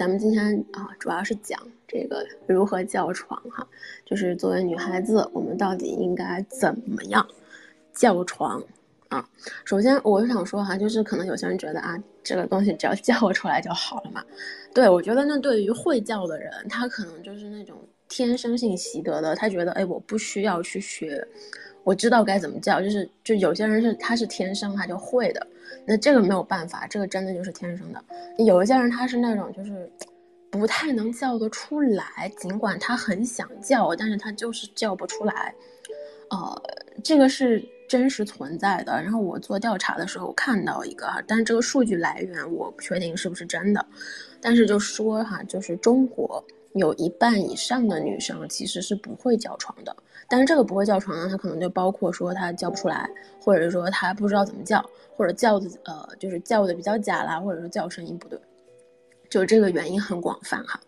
[0.00, 3.68] 咱们今天啊，主要是讲这个如何叫床哈，
[4.02, 7.28] 就是作为女孩子，我们到底应该怎么样
[7.92, 8.64] 叫床
[9.10, 9.28] 啊？
[9.62, 14.24] 首先，我就想说哈，就是可能有些人觉得啊，这个东西只要叫出来就好了嘛。
[14.72, 17.76] 对我觉得，那对于会叫的人，他可能就是那种
[18.08, 21.28] 天生性习得的，他觉得哎，我不需要去学。
[21.84, 25.46] 我知道该怎么叫，就是就有些人是他是天生他就会的，
[25.86, 28.04] 那这个没有办法，这个真的就是天生的。
[28.38, 29.90] 有一些人他是那种就是
[30.50, 35.54] 不太能叫得出来，尽管他很想叫，但是他就是叫不出来。
[36.28, 36.62] 呃，
[37.02, 38.92] 这个是真实存在的。
[39.02, 43.84] 然后我做调查的时候看到一个，但是这个数据来源我不确定是不是真的，
[44.40, 49.94] 但是就说哈，就是中国有一半以上的女生其实是不会叫床的。
[50.28, 53.10] 但是这个不会叫床呢，它可能就包括说她叫不出来，
[53.40, 54.84] 或者是说她不知道怎么叫，
[55.16, 58.38] 或者叫的呃就是叫的比较假啦，或者说叫声音不对，
[59.28, 60.78] 就这个原因很广泛哈。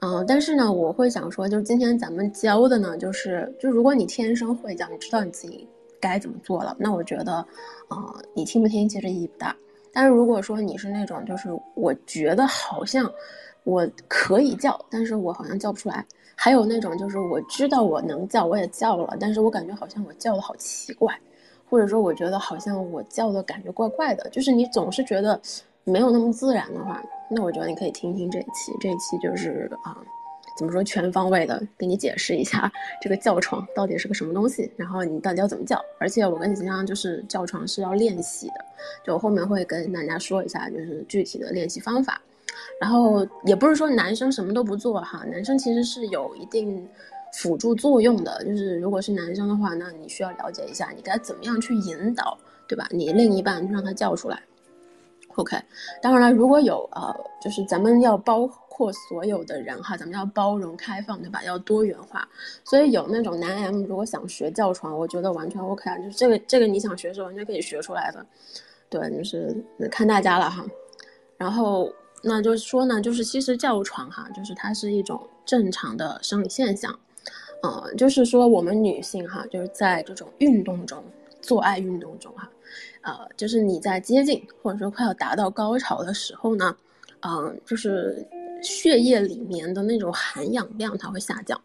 [0.00, 5.66] 嗯，但是呢，我会想说，就是今天咱们教的呢，就是就如果你天生会叫，你知道你自己
[5.98, 7.44] 该怎么做了，那我觉得，
[7.88, 9.56] 呃，你听不听其实意义不大。
[9.92, 13.10] 但是如果说你是那种就是我觉得好像
[13.68, 16.02] 我可以叫，但是我好像叫不出来。
[16.34, 21.14] 还有那种就是我知道我能叫，我也叫了，但是我感觉好像我叫的好奇怪，
[21.68, 25.38] 或者说我觉得好像我叫的感觉怪怪的，就是你总是觉得
[25.84, 29.94] 没有那么自然的话，那我觉得你可以听听这一期，这一期就是啊，
[30.56, 38.64] 怎么说全方位的给你解释一下这个叫床到底是个什么东西，然后你到底要怎么叫，而且我跟你讲，就是叫床是要练习的，
[39.04, 42.18] 就后面会跟大家说一下，就是具体的练习方法。
[42.80, 46.88] 然后也不是说男生什么都不做哈，男生其实是有一定
[47.32, 48.44] 辅助作用的。
[48.44, 52.86] 就是如果是男生的话，那你需要了解一下你该怎么样去引导，对吧？
[52.90, 54.40] 你另一半让他叫出来。
[55.34, 55.56] OK，
[56.00, 57.12] 当然了，如果有呃，
[57.42, 61.42] 就是咱们要包括所有的人哈，咱们要包容开放，对吧？
[61.42, 62.28] 要多元化。
[62.64, 68.24] 所以有那种男 M 如果想学叫床，我觉得完全 OK 啊，就是这个这个你想学是完全可以学出来的。
[68.88, 69.52] 对，就是
[69.90, 70.64] 看大家了哈。
[71.36, 71.92] 然后。
[72.22, 76.98] 那就是说呢，就是其实叫床哈，就是它是一种正常的生理现象，
[77.62, 81.02] 呃，就是说我们女性哈，就是在这种运动中，
[81.40, 82.50] 做爱运动中哈，
[83.02, 86.76] 呃，就是你在接近或者说快要达到高潮的时候呢，
[87.20, 88.26] 嗯，就是。
[88.62, 91.60] 血液里面的那种含氧量它会下降，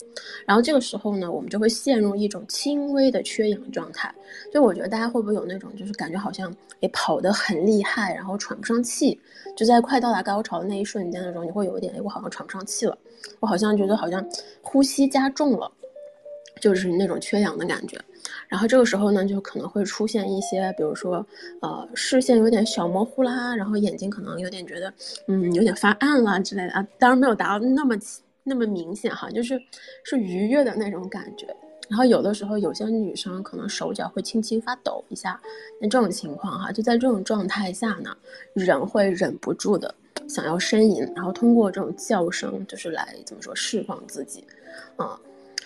[0.46, 4.14] 然后这个时候呢，我们就会陷入一种轻微的缺氧状态。
[4.52, 9.20] 就我觉得大家会不会有那种就是感觉好像也跑得很厉害，然后喘不上气，
[9.56, 12.98] 就在快到达高潮的那一瞬间的时候，你会有一点哎，我好像喘不上气了，
[13.40, 14.24] 我好像觉得好像
[14.62, 15.72] 呼吸加重了，
[16.64, 18.00] 就是那种缺氧的感觉。
[18.48, 21.26] 然后这个时候呢，就可能会出现一些，比如说，
[21.60, 24.94] 呃，视线有点小模糊啦，然后眼睛可能有点觉得，
[25.28, 26.88] 嗯，有点发暗啦之类的啊。
[26.98, 27.98] 当然没有达到那么
[28.44, 29.62] 那么明显哈，就是
[30.06, 31.54] 是愉悦的那种感觉。
[31.90, 35.38] 然后有的时候有些女生可能手脚会轻轻发抖一下，
[35.82, 38.16] 那这种情况哈，就在这种状态下呢，
[38.54, 39.94] 人会忍不住的
[40.30, 44.46] 想要呻吟，然后通过这种叫声就是来怎么说释放自己，
[44.96, 45.20] 啊。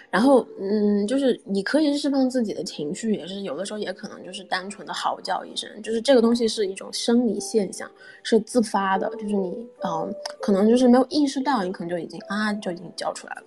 [0.09, 7.91] 然后，嗯，就是你可以释放自己的情绪，也是有的时候也可能就是单纯的嚎叫一声，就是这个东西是一种生理现象，
[8.23, 13.43] 是自发的，就是你，嗯，可能就是没有意识到，你可能就已经啊就已经叫出来了。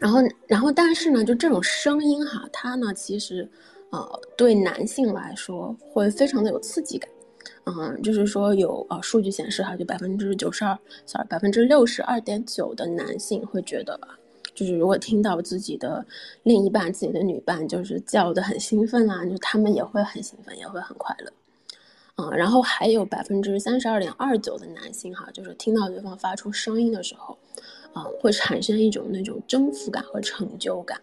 [0.00, 3.48] 然后，然后，但是呢，就这种声音哈，它呢其实，
[3.90, 7.08] 呃，对男性来说会非常的有刺激感，
[7.66, 10.76] 嗯，就是说有呃数据显示哈，就百分之九十二
[11.06, 13.98] ，sorry，百分之六十二点九的男性会觉得。
[14.60, 16.04] 就是如果听到自己的
[16.42, 21.32] 另一半、自己的女伴就是叫的很兴奋啊，就他们也会很兴奋，也会很快乐，
[22.18, 27.38] 嗯，然后还有百分之三十二点二九的男性哈，就是听到对方发出声音的时候，
[27.94, 31.00] 啊，会产生一种那种征服感和成就感，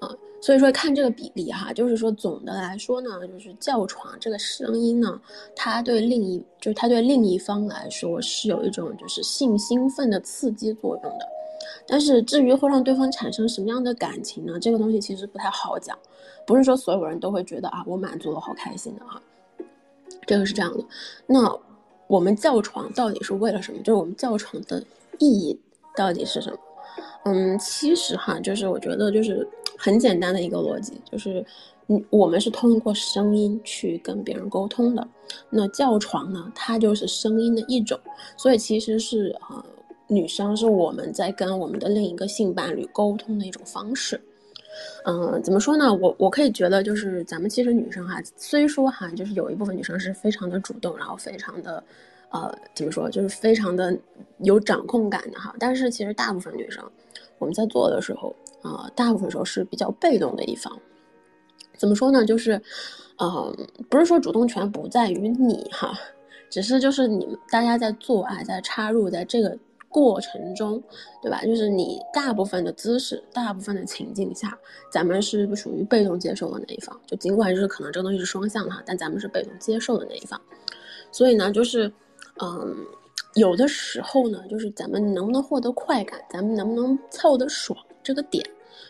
[0.00, 5.18] 啊，所以说看这个比例哈，就是说总的来说呢，就是叫床这个声音呢，
[5.56, 11.26] 它对另一就是它对另一方来说是有一种就是性兴奋的刺激作用的。
[11.86, 14.58] 但是至于会让对方产生什么样的感情呢？
[14.58, 15.98] 这个东西其实不太好讲，
[16.46, 19.20] 不是说所有人都会觉得啊，我满足了，好开心的哈。
[20.26, 20.84] 这个是这样的。
[21.26, 21.54] 那
[22.06, 23.78] 我们叫床到底是为了什么？
[23.80, 24.82] 就是我们叫床的
[25.18, 25.58] 意义
[25.96, 26.58] 到底是什么？
[27.24, 29.46] 嗯，其实哈，就是我觉得就是
[29.76, 31.44] 很简单的一个逻辑，就是
[31.88, 35.06] 嗯，我们是通过声音去跟别人沟通的。
[35.50, 37.98] 那叫床呢，它就是声音的一种，
[38.36, 39.64] 所以其实是啊。
[40.06, 44.20] 女生是我们在跟我们的另一个性伴侣沟通的一种方式，
[45.06, 45.94] 嗯，怎么说呢？
[45.94, 51.82] 我我可以觉得，就是咱们其实女生哈，虽说哈，就是有一部分女生是非常的主动，然后非常的，
[52.30, 53.96] 呃，怎么说，就是非常的
[54.40, 55.54] 有掌控感的哈。
[55.58, 56.84] 但是其实大部分女生，
[57.38, 60.78] 我们在做的时候啊，大部分时候是比较被动的一方。
[61.78, 62.26] 怎么说呢？
[62.26, 62.60] 就是，
[63.18, 63.56] 嗯，
[63.88, 65.98] 不是说主动权不在于你哈，
[66.50, 69.56] 只是就是你们大家在做爱，在插入在这个。
[69.94, 70.82] 过程中，
[71.22, 71.40] 对吧？
[71.44, 74.58] 就是你大部分的姿势，大部分的情境下，
[74.90, 77.00] 咱们是不属于被动接受的那一方。
[77.06, 80.40] 就尽管是可能这个东西是双向的哈，但咱们是被动接受的那一方。
[81.12, 81.86] 所以呢，就是，
[82.42, 82.76] 嗯，
[83.34, 88.44] 有的时候呢，就是咱们能不能获得快感，咱们能不能凑得爽，这个点，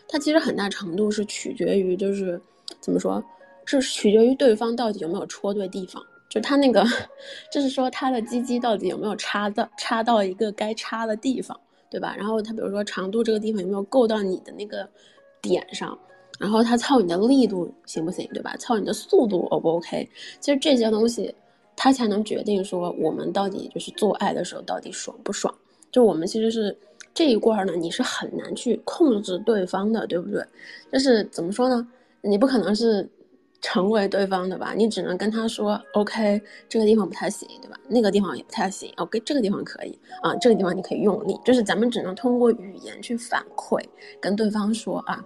[0.07, 2.41] 它其实很大程度是取决于，就是
[2.79, 3.23] 怎么说，
[3.63, 6.03] 是取决于对方到底有没有戳对地方。
[6.35, 6.85] 就他那个，
[7.49, 11.57] 就是说他的鸡鸡到底有没有插到插到一个该插的地方，
[11.89, 12.13] 对吧？
[12.17, 14.85] 然后他比如说长度这个地方有没有够到你的那个
[15.41, 15.97] 点上，
[16.37, 18.53] 然后他操你的力度行不行，对吧？
[18.57, 20.09] 操你的速度 O 不 OK？
[20.41, 21.33] 其实这些东西，
[21.73, 25.55] 他才能决定说我们到底就是做爱的时候到底爽不爽。
[25.89, 26.77] 就我们其实是
[27.13, 30.45] 这一块呢，你是很难去控制对方的，对不对？
[30.91, 31.87] 就是怎么说呢？
[32.19, 33.09] 你不可能是。
[33.65, 36.39] 成为对方的吧，你只能跟他说，OK，
[36.69, 37.75] 这个地方不太行，对吧？
[37.89, 43.83] 那个地方也不太行，OK，这个地方可以啊，这个地方你可以用力，就是咱们只能通过语言去反馈，
[44.21, 45.19] 跟对方说啊，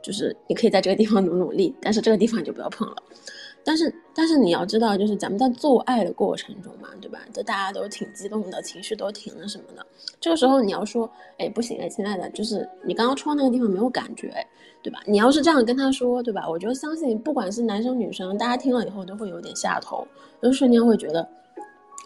[0.00, 2.94] 就是你可以在这个地方努努力，但是这个地方你就不要碰了。
[3.64, 7.20] 但是，但是你要知道，就是咱们在做爱的过程中嘛，对吧？
[7.32, 9.86] 就大家都挺激动的，情绪都挺那什么的。
[10.20, 14.30] 这个时候你要说，哎，不行哎，亲爱的，就是你刚刚戳那个地方没有感觉，
[14.82, 15.00] 对吧？
[15.06, 16.46] 你要是这样跟他说，对吧？
[16.46, 20.06] 我觉得相信，不管是男生女生，大家听了以后都会有点下头，
[20.42, 21.26] 就瞬间会觉得。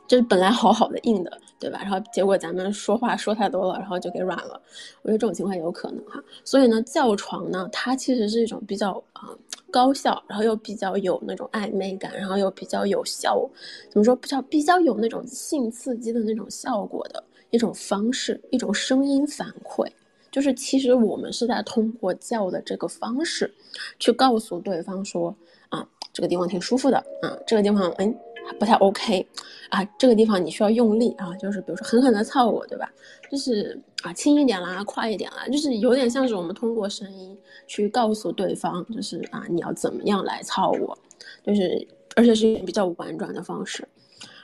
[0.06, 1.80] 就是本来好好的硬的，对吧？
[1.82, 4.60] 然后结果咱们说话说太多了，然后就给软了。
[5.02, 6.22] 我觉得这种情况有可能哈。
[6.44, 9.30] 所以呢，叫床呢，它其实是一种比较啊
[9.74, 13.50] 高效，然后又比较有那种暧昧感，然后又比较有效，
[13.90, 14.14] 怎么说？
[14.14, 19.84] 比较比较有那种性刺激的那种效果的一种方式，一种声音反馈。
[20.30, 23.52] 就是其实我们是在通过叫的这个方式，
[23.98, 25.34] 去告诉对方说
[25.70, 28.14] 啊，这个地方挺舒服的啊，这个地方哎。
[28.58, 29.26] 不太 OK，
[29.70, 32.90] 啊，这个地方你需要用力啊，就是比如说狠狠的操我，对吧？
[33.30, 37.36] 就是啊，轻一点啦，快一点啦，就是有点像是我们通过声音
[37.66, 40.96] 去告诉对方，就是啊，你要怎么样来操我，
[41.42, 43.88] 就是而且是一种比较婉转的方式，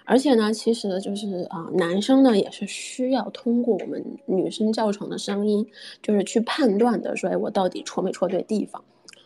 [0.05, 5.67] 而且呢，其实就是啊，男生呢也是需要通过我们女生叫床的声音，
[6.03, 8.83] 就是去判断的，说哎，我到底戳没戳对地方？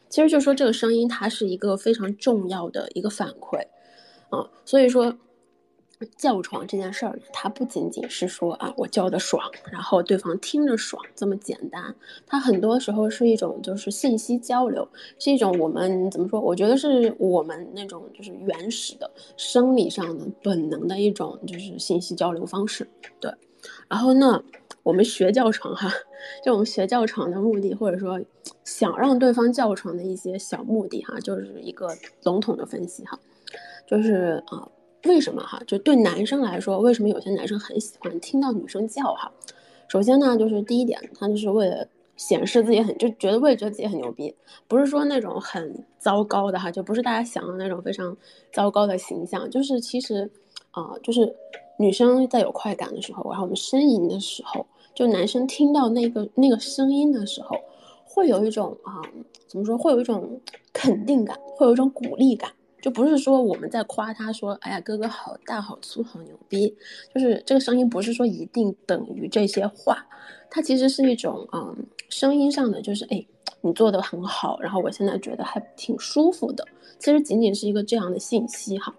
[0.08, 3.60] 其实就说这个声音它是一个非常重要的一个反馈。
[4.34, 5.16] 啊，所以说
[6.18, 9.40] 叫床这件事儿，它不仅仅是说啊我叫的爽，
[9.72, 11.94] 然后对方听着爽这么简单，
[12.26, 14.86] 它很多时候是一种就是信息交流，
[15.18, 16.40] 是一种我们怎么说？
[16.40, 22.86] 我觉得是我们那种就是原始的生理上的本能的一种就是信息交流方式。
[23.20, 23.32] 对，
[23.88, 24.42] 然后呢，
[24.82, 25.90] 我们学叫床哈，
[26.44, 28.20] 就我们学叫床的目的，或者说
[28.64, 31.88] 想让对方叫床的一些小目的哈，就是一个
[32.24, 33.18] 笼统的分析哈。
[33.86, 34.68] 就是啊，
[35.04, 35.60] 为什么哈？
[35.66, 39.30] 就对男生来说，为什么有些男生很喜欢听到女生叫哈？
[39.88, 41.86] 首先呢，就是第一点，他就是为了
[42.16, 44.34] 显示自己很，就觉得为觉得自己很牛逼，
[44.66, 48.16] 不是说那种很糟糕的哈，就不是大家想的那种非常
[48.52, 49.48] 糟糕的形象。
[49.50, 50.30] 就是其实
[50.70, 51.34] 啊，就是
[51.78, 57.56] 女生在有快感的时候，然后我们呻吟的时候，就男生听到那个那个声音的时候，
[58.04, 59.02] 会有一种啊，
[59.46, 59.76] 怎么说？
[59.76, 60.40] 会有一种
[60.72, 62.50] 肯定感，会有一种鼓励感。
[62.84, 66.76] 就不是说我们在夸他，说哎呀哥哥好大好粗好牛逼，
[67.14, 70.06] 就是这个声音不是说一定等于这些话，
[70.50, 73.26] 它其实是一种嗯声音上的，就是哎
[73.62, 76.62] 你做的很好，然后我现在觉得还挺舒服的，
[76.98, 78.94] 其实仅仅是一个这样的信息哈。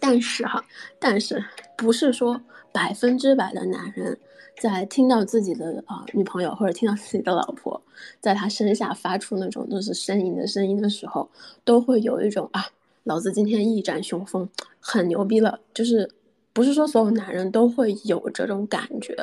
[0.00, 0.64] 但是哈，
[0.98, 1.44] 但是
[1.76, 2.40] 不是说
[2.72, 4.18] 百分之百的男人。
[4.60, 7.80] 在听到自己的啊女朋友或者听到自己的老婆
[8.20, 11.30] 在他身下发出那种都是呻吟的声音的时候，
[11.64, 12.66] 都会有一种啊，
[13.08, 14.46] 老子今天一展雄风，
[14.78, 15.58] 很牛逼了。
[15.72, 16.10] 就是
[16.52, 19.16] 不是说所有男人都会有这种感觉，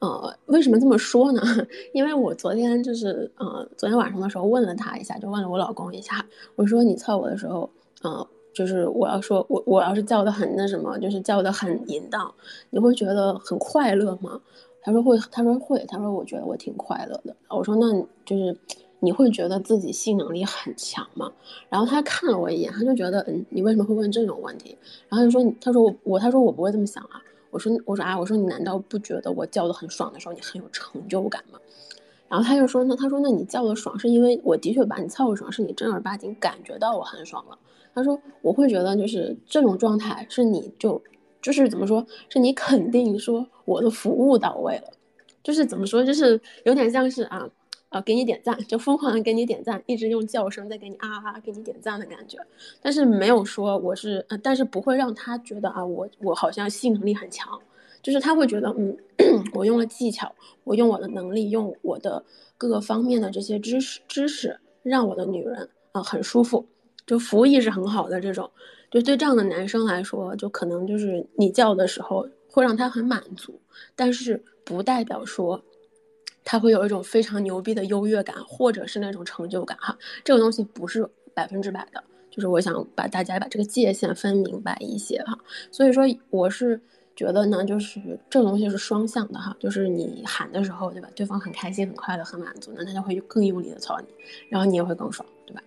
[0.00, 1.40] 呃，为什么这么说呢？
[1.94, 7.70] 因为我昨天就是呃，昨天晚上的时候问了他一下，就问了我老公一下，我说你操我的时候，
[8.02, 8.26] 呃。
[8.52, 12.32] 就是我要说，我我要是叫的很那什么，就是叫的很淫荡，
[12.70, 14.40] 你会觉得很快乐吗？
[14.80, 17.34] 他说会，他说会，他说我觉得我挺快乐的。
[17.48, 17.92] 我说那
[18.24, 18.56] 就是
[19.04, 21.30] 你会觉得自己性能力很强吗？
[21.68, 24.76] 然后他看了我一眼，他就觉得嗯，你为什么会问这种问题？
[25.08, 27.22] 然后就说，他说我我他说我不会这么想啊。
[27.50, 31.58] 我说我说啊，我说你难道不觉得我叫的很爽的时候，你很有成就感吗？
[32.28, 37.56] 然后他就说，那他说那你叫的爽是因为我的确把你操爽，是你正儿八经感觉到我很爽了。
[37.94, 41.00] 他说：“我会觉得，就是这种状态是你就
[41.40, 44.88] 就是怎么说，是你肯定说我的服务到位了，
[45.44, 47.48] 就是怎么说，就是有点像是啊。
[47.94, 52.36] 啊，给你点赞，就疯狂的给你点赞，一直用叫声在给你啊啊啊给你点赞的感觉，
[52.82, 57.56] 但是没有说我是，呃，但是不会让他觉得啊，我我好像性能力很强，
[58.02, 58.96] 就是他会觉得，嗯，
[59.54, 60.34] 我用了技巧，
[60.64, 62.24] 我用我的能力，用我的
[62.58, 66.66] 各个方面的这些知识知识，让我的女人啊很舒服，
[67.06, 68.50] 就服务意识很好的这种，
[68.90, 73.60] 就对这样的男生来说，就可能就是你叫的时候会让他很满足，
[73.94, 75.62] 但是不代表说。
[76.44, 85.38] 他会有一种非常牛逼的优越感，或者是那种成就感，哈，这个东西不是百分之百的，就是我想把大家把这个界限分明白一些，哈，
[85.70, 86.78] 所以说我是
[87.16, 91.08] 觉得呢，就是这个东西是双向的，哈，就是你喊的时候，对吧？
[91.14, 94.06] 对方很开心、很快乐、很满足，那他就会更用力的操你，
[94.48, 95.62] 然后你也会更爽，对吧？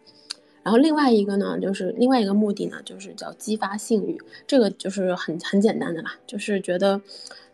[0.64, 7.00] 然后另外一个呢，就是另外一个目的呢，就是叫激发性欲，这个就是很很简单的啦，就是觉得，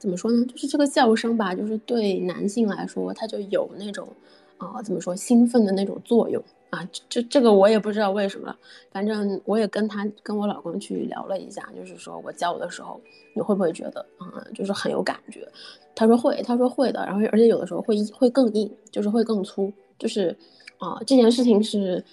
[0.03, 4.05] 怎么说呢，就是这个叫声吧，就是对男性来说，他就有那种，
[4.57, 8.53] 啊，怎么说，兴奋的那种作用啊，这这个我也不知道为什么，
[8.91, 12.99] 反正我也跟他跟我老公去聊了一下，就是说我叫的时候，
[13.33, 15.47] 你会不会觉得，啊，就是很有感觉？
[15.95, 20.35] 他说会，他说会的，然后而且有的时候会会更硬，就是会更粗，就是，
[20.79, 22.03] 啊，这件事情是。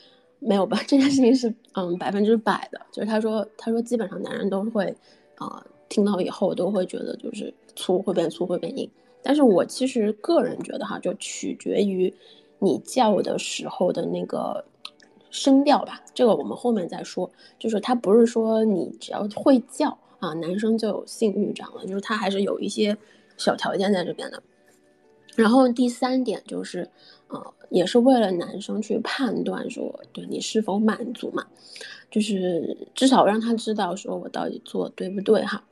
[0.42, 0.80] 没有吧？
[0.88, 4.86] 这件事情是嗯百分之百的，就是他说他说基本上男人都会，
[5.34, 8.90] 啊听到以后都会觉得就是粗会变粗会变硬，
[9.22, 12.12] 但是我其实个人觉得哈，就取决于
[12.58, 14.62] 你叫的时候的那个
[15.30, 17.30] 声调吧，这个我们后面再说。
[17.58, 22.96] 就是他不是说你只要会叫啊，男生就有性欲这样的，就是他还是有一些
[23.36, 24.42] 小条件在这边的。
[25.36, 26.88] 然后第三点就是。
[27.32, 31.46] 呃，也是为了男生去判断说对你是否满足嘛，
[32.10, 35.62] 就是至少让他知道说我到底做对不对哈。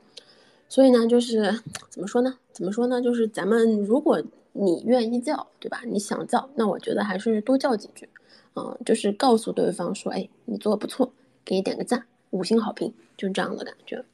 [0.69, 1.59] 所以呢，就是
[1.89, 2.37] 怎么说呢？
[2.53, 3.01] 怎么说呢？
[3.01, 4.21] 就是咱们如果
[4.53, 5.81] 你愿意叫，对吧？
[5.85, 8.07] 你想叫，那我觉得还是多叫几句，
[8.55, 11.11] 嗯，就是告诉对方说，哎，你做的不错，
[11.43, 14.05] 给你点个赞，五星好评，就这样的感觉。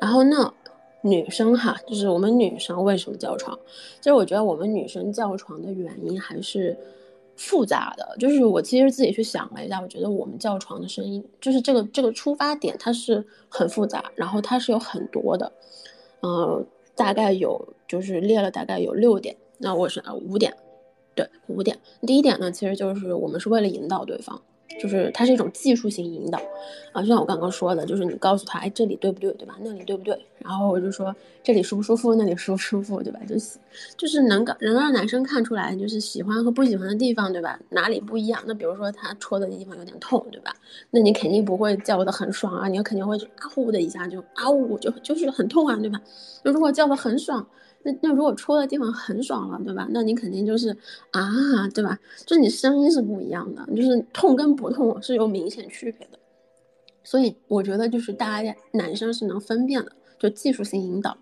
[0.00, 0.52] 然后呢？
[1.06, 3.54] 女生哈，就是我们女生为什么叫床？
[4.00, 6.74] 其实我觉得我们女生叫床的原因还是
[7.36, 8.16] 复杂的。
[8.18, 15.52] 就是我其实自己去想了一下，我觉得我们叫床的声音，就是这个这个出发点它是很复杂，然后它是有很多的，
[16.24, 16.66] 嗯，
[16.96, 20.56] 大概有就是列了大概有六点，那我是五点，
[21.14, 21.78] 对五点。
[22.06, 24.40] 第一点呢，其实就是我们是为了引导对方。
[24.80, 26.38] 就是它是一种技术性引导，
[26.92, 29.56] 啊，就像我刚刚说的，就是你告诉他，哎，这里对不对，对吧？
[29.60, 30.18] 那里对不对？
[30.38, 33.20] 然后我就说这里舒不舒服，那里舒不舒服，对吧？
[33.28, 33.58] 就是
[33.96, 37.58] 就是能能让男生看出来，就是喜欢和不喜欢的地方，对吧？
[37.70, 38.42] 哪里不一样？
[38.46, 40.54] 那比如说他戳的地方有点痛，对吧？
[40.90, 46.00] 那你肯定不会叫的很爽啊，你肯定会啊呼的一下就啊呜，就就是很痛啊，对吧？
[46.42, 47.46] 那如果叫的很爽。
[47.84, 49.86] 那那如果戳的地方很爽了，对吧？
[49.90, 50.76] 那你肯定就是
[51.12, 51.98] 啊，对吧？
[52.26, 56.18] 就你声音是不一样的，就是痛跟不痛是有明显区别的。
[57.02, 61.16] 所以我觉得就是大家男生是能分辨的，就技术性引导。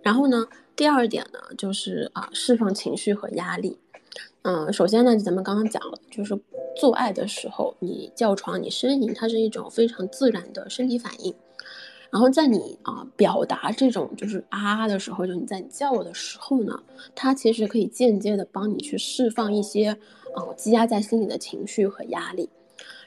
[0.00, 3.76] 然后呢，第二点呢，就是啊，释放情绪和压力。
[4.42, 6.38] 嗯，首先呢，咱们刚刚讲了，就是
[6.76, 11.34] 做爱的时候你叫床，你呻吟，它是一种非常自然的身体反应。
[12.10, 16.82] 然后在你啊表达这种就是啊的时候，就你在叫的时候呢，
[17.14, 19.96] 它其实可以间接的帮你去释放一些
[20.34, 22.48] 呃积压在心里的情绪和压力。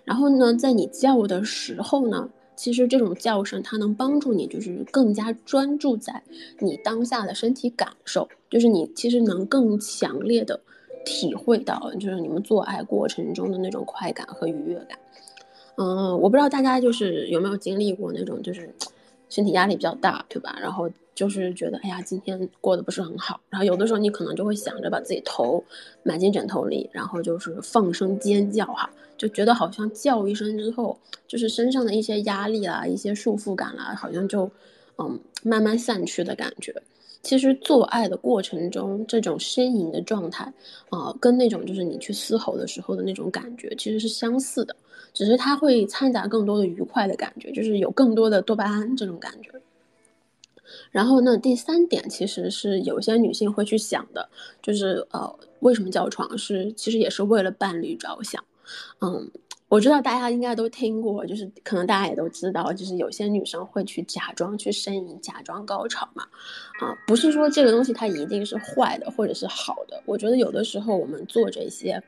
[0.03, 6.21] 然后呢，在你叫的时候呢，其实这种叫声它能帮助你就是更加专注在
[6.59, 10.59] 你当下的身体感受，就是你其实能更强烈的
[11.03, 14.99] 体会到就是你们做爱过程中的那种快感和愉悦感。
[15.77, 18.71] 嗯，我不知道大家就是有没有经历过那种就是
[19.31, 20.55] 身体压力比较大，对吧？
[20.61, 23.39] 然后就是觉得哎呀，今天过得不是很好。
[23.49, 25.63] 然后有的时候你可能就会想着把自己头
[26.03, 34.49] 埋进枕头里，然后就是放声尖叫哈，就觉得好像叫一声之后，就是身上的一些压力啦、一些束缚感啦，好像就
[34.97, 36.75] 嗯慢慢散去的感觉。
[37.23, 40.51] 其实做爱的过程中，这种呻吟的状态
[40.89, 44.75] 啊，跟那种就是你去嘶吼的时候的那种感觉其实是相似的。
[45.13, 49.51] 只是它会掺杂更多的愉快的感觉，就是有更多的多巴胺这种感觉。
[50.89, 54.29] 然后呢，第三点其实是有些女性会去想的，
[54.61, 58.41] 就是呃，为什么叫床是其实也是为了伴侣着想。
[59.01, 59.29] 嗯，
[59.67, 66.23] 我知道大家应该都听过，就是可能大家也都知道，就是有些女生会去假装去呻吟，假装高潮嘛。
[66.79, 70.01] 啊，不是说这个东西它一定是坏的或者是好的。
[70.05, 72.01] 我觉得有的时候我们做这些，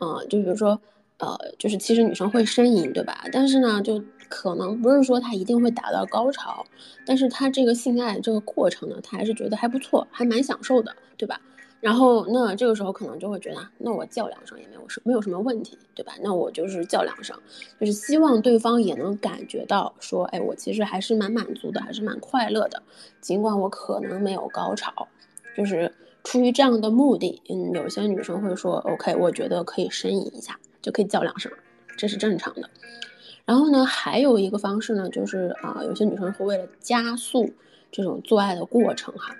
[0.00, 0.80] 嗯，就比如说。
[1.22, 3.24] 呃，就是其实女生会呻吟，对吧？
[3.30, 6.66] 但是呢，就可能不是说他一定会达到高潮，
[7.06, 11.40] 但是他这个性爱这个过程呢，他还是觉得还不错，还蛮享受的，对吧？
[11.80, 16.12] 然后那这个时候可能就会觉得，那我叫两声也没有什没有什么问题，对吧？
[16.20, 17.36] 那我就是叫两声，
[17.78, 22.82] 就是希望对方也能感觉到说，哎，我其实还是蛮满足的，还是蛮快乐的，
[23.20, 25.06] 尽管我可能没有高潮，
[25.56, 25.92] 就是
[26.24, 31.50] 出于这样的目的，嗯，有些女生会说，OK，我觉得可以呻吟一下，就可以叫两声，
[31.96, 32.68] 这是正常的。
[33.44, 37.52] 然后呢，还有一个方式呢，就是啊，有些女生会为了加速
[37.90, 39.34] 这种做爱的过程，哈。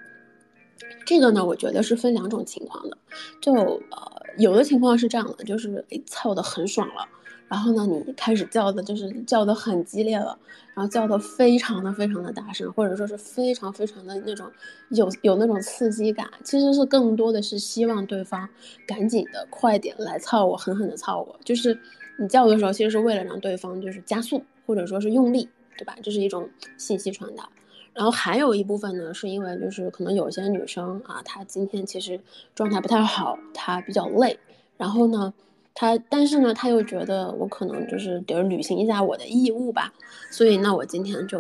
[1.05, 2.97] 这个呢，我觉得是分两种情况的，
[3.41, 7.07] 就呃，有的情况是这样的，就是诶，操的很爽了，
[7.53, 10.39] 然后呢，你开始叫的就是叫的很激烈了，
[10.73, 14.51] 然后叫的非常的非常的大声，或者说是非常非常的那种
[14.89, 18.49] 有有那种刺激感，其实是更多的是希望对方
[18.87, 21.79] 赶紧的快点来操我，狠狠的操我，就是
[22.19, 25.95] 你叫的时候，其实是为了让对方就是加速，或者说是用力，对吧？
[26.03, 27.47] 这是一种信息传达。
[27.93, 32.19] 然后还有一部分呢，是因为就是可能有些女生啊，她今天其实
[32.55, 34.39] 状态不太好，她比较累，
[34.79, 35.35] 然后呢，
[35.75, 39.93] 他但是呢，他又觉得我可能就是得履行一下我的义务吧，
[40.31, 41.38] 所以那我今天就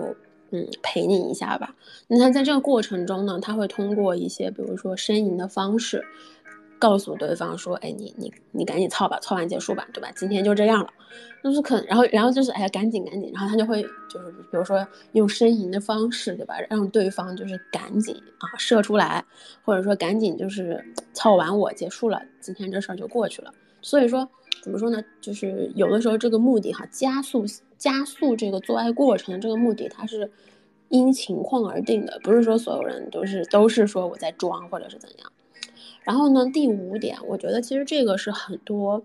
[0.50, 1.74] 嗯陪你一下吧。
[2.08, 6.04] 那她在这个过程中呢，他会通过一些比如说呻吟的方式。
[6.78, 10.10] 告诉对方说，哎，你你你赶紧操吧，操完结束吧，对吧？
[10.16, 10.90] 今天就这样了，
[11.40, 16.56] 就是可，然后然后就是，哎，赶紧赶紧，然后他就会就是比如说用呻吟的方式，对吧？
[16.68, 19.24] 让对方就是赶紧啊射出来，
[19.64, 23.54] 或者说赶紧就是操完我结束了，今天这事儿就过去了。
[23.82, 24.28] 所以说
[24.62, 25.02] 怎么说呢？
[25.20, 27.44] 就是有的时候这个目的哈，加速
[27.76, 30.30] 加速这个做爱过程这个目的，它是
[30.88, 35.32] 因情况而定的，不是说所有人都是都是说我在装或者是怎样。
[36.02, 39.02] 然后呢，第五点，我觉得其实这个是很多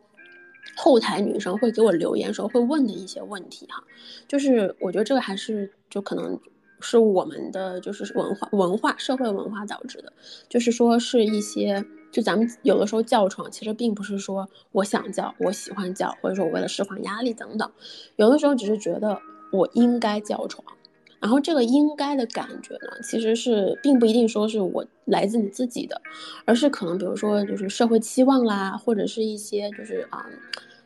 [0.76, 3.84] 后台女生会给我留言时候会问的一些问题哈，
[4.28, 6.40] 就是我觉得这个还是就可能
[6.82, 10.12] 是我们的就是文化文化社会文化导致的，
[10.50, 17.72] 就是说是一些就咱们有的时候叫床，其实并不是说我想叫，我喜欢叫，或者说我为了释放压力等等，
[18.16, 19.20] 有的时候只是觉得
[19.52, 20.66] 我应该叫床。
[21.20, 26.00] 然后这个应该的感觉呢，其实是并不一定说是我来自你自己的，
[26.46, 30.24] 而是可能比如说就是社会期望啦，或者是一些就是啊，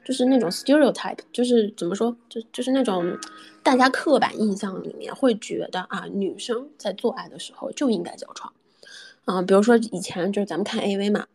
[0.06, 3.18] 就是那种 stereotype，就是怎么说，就就是那种
[3.62, 8.54] 大家刻板印象里面会觉得啊，女生在做爱的时候就应该叫床，
[9.26, 11.26] 啊，比如说以前就是咱们看 AV 嘛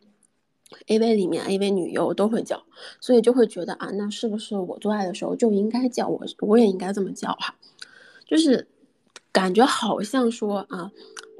[0.87, 2.63] ，AV 里面 AV 女优都会叫，
[2.99, 7.55] 所以就会觉得啊，那是不是我做爱的时候就应该叫我，我也应该这么叫哈，
[8.25, 8.67] 就是。
[9.29, 10.91] 感觉好像说啊，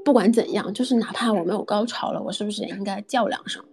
[0.05, 3.63] 不管怎样，就是哪怕我没有高潮了，我是不是也应该叫两声？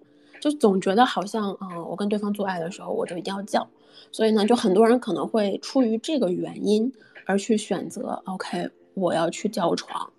[0.40, 3.68] 就总觉得好像啊，我跟对方做爱的时候，我就一定要叫。
[4.10, 6.90] 所以呢，就很多人可能会出于这个原因
[7.26, 10.10] 而去选择，OK，我要去叫床。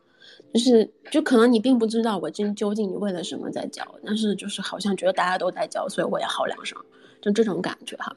[0.56, 6.80] 就是就可能你并不知道我今究竟你为了什么在叫，但是就是好像觉得大家都在叫，所以我也好两声，
[7.22, 8.16] 就这种感觉哈。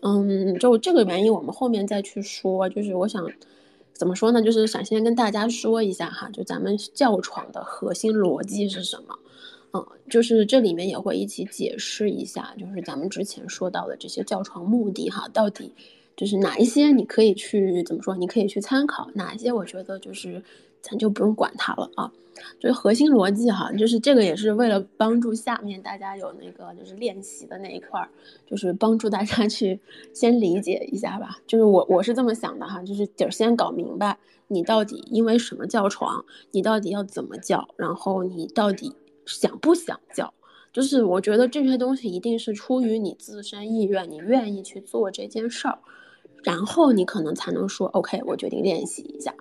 [0.00, 2.68] 嗯，就这个原因，我们后面再去说。
[2.68, 3.24] 就是我想。
[3.98, 4.42] 怎么说呢？
[4.42, 9.18] 就是想先跟大家说一下哈，就咱们叫床的核心逻辑是什么？
[9.72, 15.72] 嗯，就是这里面也会一起解释一下，就是咱们之前说到的这些叫床目的哈，到底
[16.14, 18.14] 就是哪一些你可以去怎么说？
[18.14, 19.50] 你可以去参考哪一些？
[19.50, 20.42] 我觉得就是
[20.82, 22.12] 咱就不用管它了啊。
[22.60, 28.08] 就是核心逻辑哈，就是这个也是为了帮助下面大家有那个就是练习的那一块儿，
[28.46, 29.80] 就是帮助大家 去
[30.12, 31.38] 先理解一下吧。
[31.46, 40.32] 就是我我是这么想的哈，就是得先搞明白你到底因为什么叫床，你到底要怎么叫，然后你到底想不想叫。
[40.72, 45.78] 就是我觉得这些东西一定是出于你自身意愿，你愿意去做这件事儿，
[46.44, 49.34] 然后你可能才能说 OK，我决定练习一下。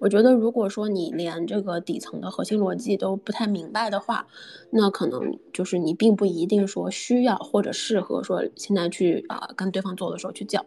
[0.00, 4.26] 我觉得，如果说你连这个底层的核心逻辑都不太明白的话，
[4.70, 10.64] 那可能就是你并不一定说需要或者适合说现在去啊跟对方做的时候去叫。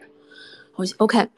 [0.98, 1.30] OK，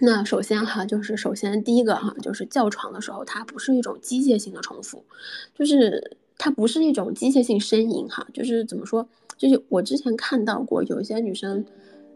[0.00, 5.02] 那首先哈，就是首先第一个哈，就是叫床的时候，它不是一种机械性的重复，
[5.54, 11.64] 就是它不是一种机械性呻吟哈，就是怎么说，就是我之前看到过有一些女生。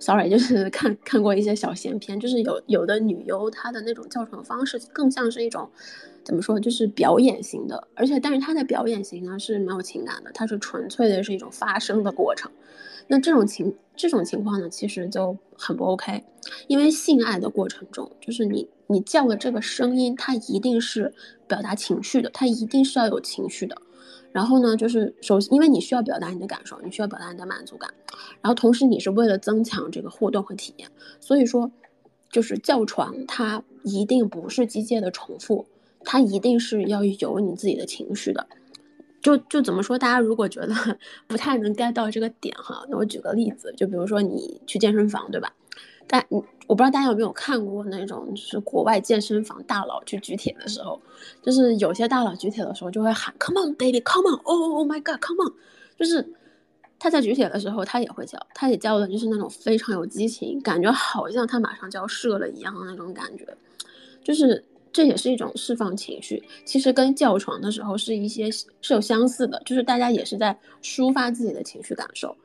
[0.03, 5.71] sorry，就是看看过一些小闲篇，就是有有的女优她的那种叫床方式更像是一种，
[6.25, 12.51] 怎么说，就是表演型的，而且但是她的表演型呢是没有情感的，她是纯粹的是一种发声的过程。
[13.07, 16.25] 那这种情这种情况呢，其实就很不 OK，
[16.67, 21.13] 因为性爱的过程中，就是你你叫的这个声音，它一定是
[21.47, 23.77] 表达情绪的，它一定是要有情绪的。
[24.33, 27.93] 然后呢，就是首先，因为你需要表达你的感受，你需要表达你的满足感，
[28.41, 30.89] 然后同时你是为了增强这个互动和体验，
[31.21, 31.71] 所以说，
[32.31, 35.67] 就是叫床，它一定不是机械的重复，
[36.03, 38.47] 它一定是要有你自己的情绪的。
[39.21, 39.97] 就就怎么说？
[39.97, 40.75] 大家如果觉得
[41.29, 45.53] 不太能 get 到这个点哈，那我举个例子，就比如说你去健身房，对吧？
[46.09, 51.01] 但你我不知道大家有没有看过那种，就是国外健身房大佬去举铁的时候，
[51.43, 55.53] 就是有些大佬举铁的时候就会喊 “Come on, baby, come on, oh, oh my God, come on”，
[55.99, 56.27] 就是
[56.99, 63.47] 他在举铁的时候他也会叫，他也叫的就是那种非常有激情，感觉好像他马上就要射了一样的那种感觉，
[64.23, 64.65] 就是。
[64.95, 72.37] 这也是一种释放情绪，其实跟叫床的时候是一些是有相似的，就是大家也是在抒发自己的情绪感受。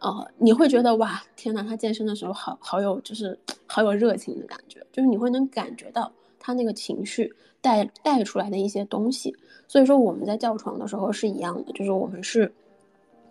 [0.00, 9.34] 呃，你会觉得哇，天呐，他健身的时候好好有就是好有热情的感觉，就是你会能感觉到他那个情绪带带出来的一些东西。
[9.68, 12.52] 所以说我们在叫床的时候是一样的，就是我们是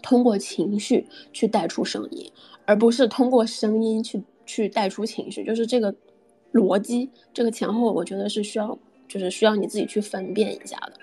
[0.02, 2.32] 通过情绪去带出声音，
[2.66, 5.94] 而不是通过声音去去带出情绪，就是这个。
[6.52, 8.76] 逻辑这个前后，我觉得是需要，
[9.08, 10.94] 就是需要你自己去分辨一下的。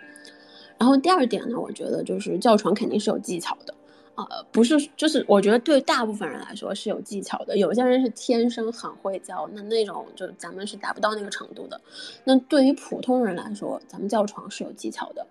[0.77, 3.73] 然后第二点呢，我觉得就是叫床肯定是有技巧的，
[4.17, 7.59] 呃，不是，就是我觉得对大部分人来说是有技巧的。
[7.59, 11.81] 有些人是天生很会叫，那那种就咱们是达不到那个程度的。
[12.25, 15.27] 那对于普通人来说，咱们叫床是有技巧的。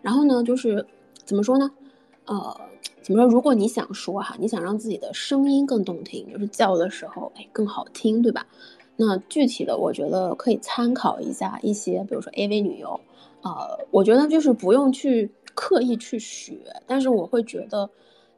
[0.00, 0.86] 然后呢，就是
[1.24, 1.70] 怎么说呢？
[2.26, 2.60] 呃，
[3.02, 3.28] 怎么说？
[3.28, 8.46] 如果你想说哈，你想让自己的声音更动听，就是叫的时候哎更好听，对吧？
[8.96, 13.00] 那具体的，我觉得可以参考一下一些，比如说 AV 女优，
[13.42, 17.88] 呃，我觉得就是不用去刻意去学，但是我会觉得，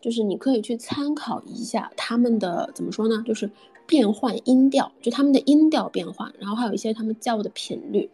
[0.00, 3.22] 就是你可以去参考一下他们的怎么说呢？
[3.26, 3.50] 就是
[3.86, 8.08] 变换音调，就他们的音调变换，然后还有一些他们叫的频率，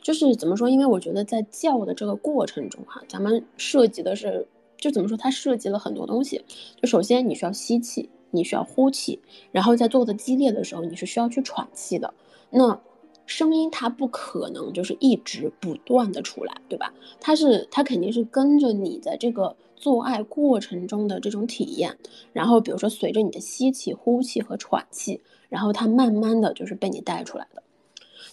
[0.00, 0.68] 就是怎么说？
[0.68, 5.16] 因为我觉得在叫的这个过程中，哈，咱们涉及的是，就怎么说？
[5.16, 6.44] 它涉及了很多东西。
[6.80, 8.08] 就首先你需要吸气。
[8.34, 12.14] 你需要呼气，然后在做的激烈的时候，你是需要去喘气的。
[12.48, 12.80] 那
[13.26, 16.94] 声音它不可能就是一直不断的出来，对吧？
[17.20, 21.98] 它是它肯定是跟着你在这个做爱过程中的这种体验，
[22.32, 27.62] 然后比如说随着你的吸气、呼气和喘气，然后它慢慢的就是被你带出来的。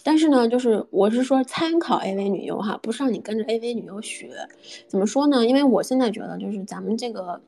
[0.04, 4.30] 但是呢，就是我是说参考 AV 女优哈，不是让你跟着 AV 女优学。
[4.86, 5.44] 怎么说呢？
[5.44, 7.40] 因为我现在觉得就是咱们这个。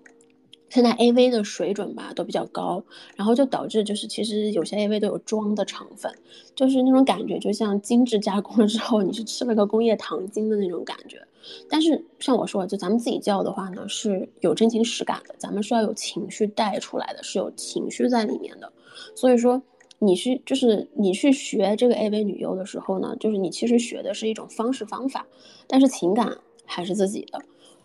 [0.68, 2.82] 现在 A V 的水准吧都比较高，
[3.14, 6.10] 然后就导致就是其实有些 A V 都有装的成分，
[6.54, 11.22] 就是那种感觉就像精致加工了之后你是吃了个工业糖精的那种感觉。
[11.68, 18.72] 但是像我说，就咱们自己叫的话呢是有真情实感的，咱们是要有情绪带出来的，是有情绪在里面的。
[19.14, 19.62] 所以说
[19.98, 25.26] 你去就是你去学这个 A V 女优的时候呢，就是你其实学的是一种方式方法，
[25.66, 27.40] 但是情感还是自己的，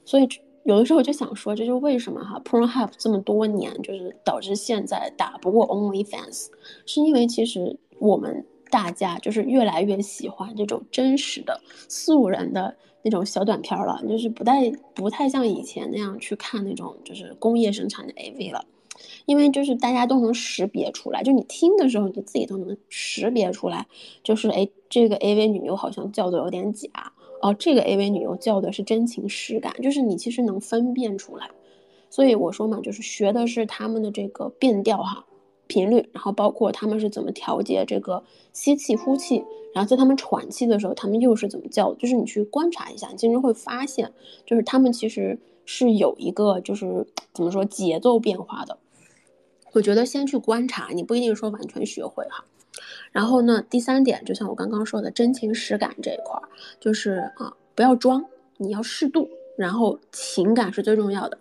[0.06, 0.28] 所以。
[0.64, 6.48] 有的时候我就想说，这就是为什么哈，Pornhub 这么多年就是导致现在打不过 OnlyFans，
[6.86, 12.76] 是因为其实我们大家就是越来越喜欢这种真实的素人的
[13.08, 18.66] 那种小短片了，就是不太不太像以前那样去看那种就是工业生产的 AV 了，
[19.26, 23.88] 因为就是大家都能识别出来，就你听的时候你自己都能识别出来，
[24.24, 26.90] 就是哎这个 AV 女优好像叫的有点假。
[27.40, 31.48] 哦，这个 AV 女优叫的是真情实感，就是你其实能分辨出来，
[32.10, 35.24] 所以我说嘛，就是学的是他们的这个变调哈，
[35.68, 44.12] 频率，然后包括他们是怎么调节这个吸气呼气，然后在他们喘气的时候，他们又是怎么叫，就是你去观察一下，你其实会发现，
[44.46, 48.78] 就是他们其实是有一个就是怎么说节奏变化的。
[49.74, 52.46] 我觉得先去观察，你不一定说完全学会哈。
[53.12, 56.48] 然后呢，第三点，就像我刚刚说的，真情实感这一块儿，
[56.80, 58.26] 就是啊，不要装，
[58.58, 61.38] 你要适度，然后情感是最重要的。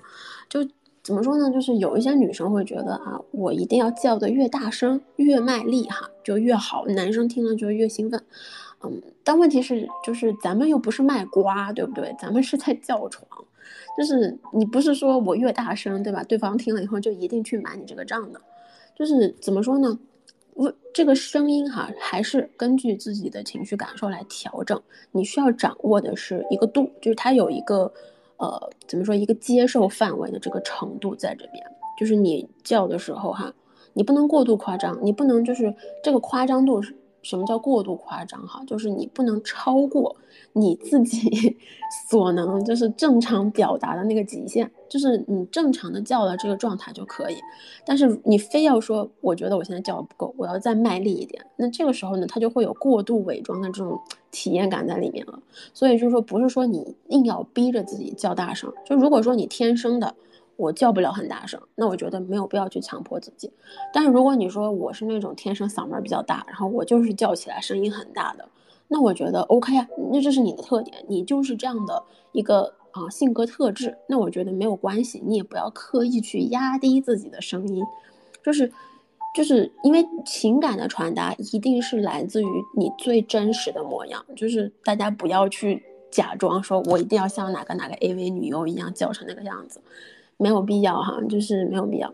[0.48, 0.66] 就
[1.06, 1.48] 怎么说呢？
[1.52, 8.20] 就是有一些女生会觉得啊，我一定要叫的越大声、越卖力哈，就越好，男生听了就越兴奋。
[8.82, 12.12] 嗯，但问题是，就是咱们又不是卖瓜，对不对？
[12.18, 13.24] 咱们是在叫床，
[13.96, 16.24] 就是你不是说我越大声，对吧？
[16.24, 18.40] 对方听了以后就一定去买你这个账的。
[18.96, 19.96] 就是怎么说呢？
[20.54, 24.82] 问这个声音哈，还是根据自己的情绪感受来调整。
[25.12, 27.92] 你需要掌握的是一个度，就是它有一个，
[28.38, 31.64] 呃，怎么说，一个接受范围的这个程度在这边。
[31.98, 33.52] 就是你叫的时候哈，
[33.94, 36.94] 你不能过度夸张，你不能就是这个夸张度是。
[37.26, 38.46] 什么叫过度夸张？
[38.46, 40.14] 哈，就是你不能超过
[40.52, 41.56] 你自己
[42.08, 47.36] 所能，就是正常表达的那个极限，就是你正常的叫的这个状态就可以。
[47.84, 55.40] 但是你非要说，我觉得我现在叫的不够，我要再卖力一点，那这个时候呢，它就会有过度伪装的这种体验感在里面了。
[55.74, 60.14] 所以就是说，不是说你硬要逼着自己叫大声，就如果说你天生的，
[60.56, 63.52] 我叫不了很大声，那我觉得没有必要去强迫自己。
[63.92, 68.48] 但是如果你说我是那种天生嗓门比较大，然后我就是叫起来声音很大的，
[68.88, 77.84] 那我觉得 OK 啊，那这是你的特点，你就是这样的一个啊性格特质，那我觉得没有关系，你也不要刻意去压低自己的声音，
[78.42, 78.72] 就是
[79.34, 89.82] 就是因为情感的传达一定是来自于你最真实的模样，就是大家不要去假装说我一定要像哪个哪个 AV 女优一样叫成那个样子。
[90.38, 92.12] 没有必要哈，就是没有必要。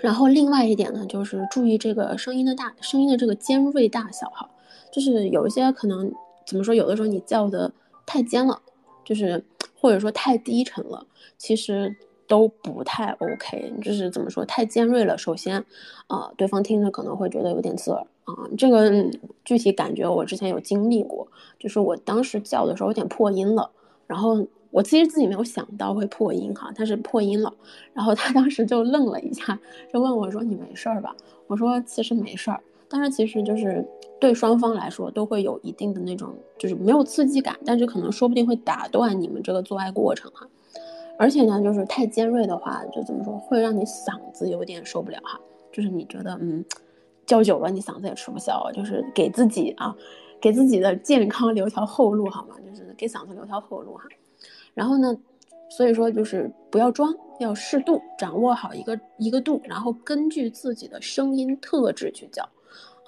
[0.00, 4.48] 然后另外一点呢，就是注意这个声音的大，声音的这个尖锐大小哈。
[4.92, 6.12] 就是有一些可能
[6.46, 7.72] 怎么说，有的时候你叫的
[8.06, 8.60] 太尖了，
[9.04, 9.44] 就是
[9.80, 11.96] 或者说太低沉了，其实
[12.26, 13.72] 都不太 OK。
[13.82, 15.64] 就是怎么说，太尖锐了，首先，
[16.06, 18.34] 啊，对方听着可能会觉得有点刺耳啊。
[18.56, 18.90] 这个
[19.44, 23.70] 具体感觉我之前有经历过，就是我当时叫的时候有点破音了，
[24.06, 24.46] 然后。
[24.70, 27.52] 我其实自己没有想到会破音哈，他是破音了，
[27.92, 29.58] 然后他当时就愣了一下，
[29.92, 31.16] 就问我说：“你没事儿吧？”
[31.48, 33.86] 我说：“其实没事儿。”但是其实就是
[34.18, 40.46] 对双方来说都会有一定的那种，就是没有刺激感，但是可能说不定会打断你们这个做爱过程哈。
[41.18, 45.38] 而且呢，就是太尖锐的话，就怎么说会让你嗓子有点受不了哈。
[45.72, 46.64] 就是你觉得嗯，
[47.26, 49.94] 叫久了你嗓子也吃不消，就是给自己啊，
[50.40, 52.54] 给自己的健康留条后路好吗？
[52.66, 54.04] 就是给嗓子留条后路哈。
[54.78, 55.12] 然后呢，
[55.68, 62.48] 所以说就是不要装，要适度掌握好一个一个度，然后根据自己的声音特质去叫，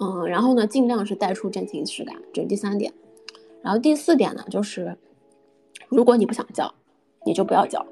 [0.01, 2.91] 嗯，然后呢，尽量是带出真情实感，这是第三点。
[3.61, 4.97] 然后第四点呢，就是
[5.87, 6.69] 如果你不想叫，
[7.25, 7.85] 你就不要叫，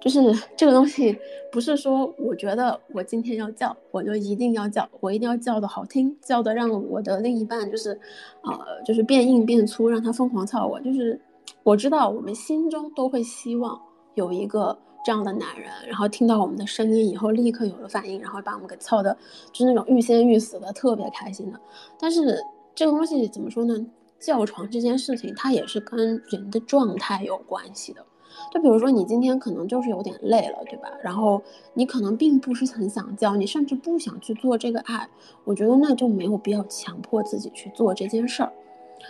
[0.00, 1.18] 就是这个东西
[1.50, 7.98] 不是说我觉得我今天要叫，我就一定要叫，我一定要叫的好听，叫的让我的另一半就是，
[8.42, 11.20] 呃，就是变硬变粗，让他疯狂操我，就是。
[11.64, 13.80] 我知道我们心中都会希望
[14.12, 19.16] 有一个这样的男人，然后听到我们的声音以后立刻有了反应，然后把我们给操的，
[19.50, 21.58] 就是那种欲仙欲死的，特别开心的。
[21.98, 22.38] 但是
[22.74, 23.74] 这个东西怎么说呢？
[24.20, 28.04] 叫床这件事情，它也是跟人的状态有关系的。
[28.52, 30.88] 就比如说你今天可能就是有点累了，对吧？
[31.02, 35.08] 然后你可能并不是很想叫，你甚至不想去做这个爱，
[35.44, 38.52] 我觉得那就没有必要强迫自己去做这件事儿。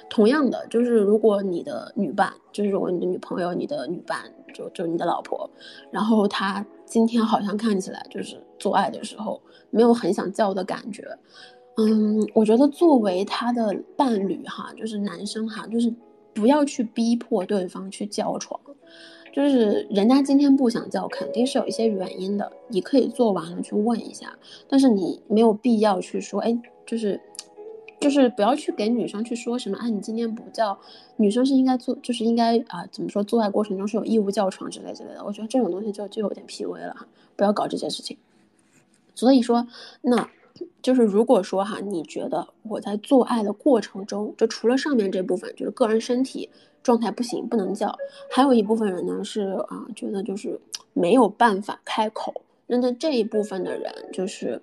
[0.09, 4.19] 同样的，就是如果你的女伴，就是如果你的女朋友、你的女伴，
[4.53, 5.49] 就就你的老婆，
[5.91, 11.05] 然后她今天好像看起来就是做爱的时候没有很想叫的感觉，
[11.77, 15.93] 嗯，我觉得作为他的伴侣哈，就是男生哈，就是
[16.33, 18.61] 不要去逼迫对方去叫床，
[19.33, 24.37] 就是人家今天不想叫，肯定是有一些原因的，你可以做完了去问一下，
[24.69, 27.21] 但是你没有必要去说，哎，就是。
[28.05, 30.79] 就是不要去给女生去说什么啊，你今天不叫，
[31.17, 35.25] 女生是应该做，就是应该啊，怎么说，做爱过程中是有义务叫床之类之类的。
[35.25, 36.95] 我觉得这种东西就就有点 P u a 了，
[37.35, 38.19] 不要搞这些事情。
[39.15, 39.67] 所以说，
[40.03, 40.29] 那
[40.83, 46.51] 就是如果说哈，你觉得我在做爱的过程中，就除了上面这部分，就是个人身体
[46.83, 47.97] 状态不行不能叫，
[48.31, 50.61] 还有一部分人呢是啊，觉得就是
[50.93, 54.61] 没有办法开口，那那这一部分的人就是。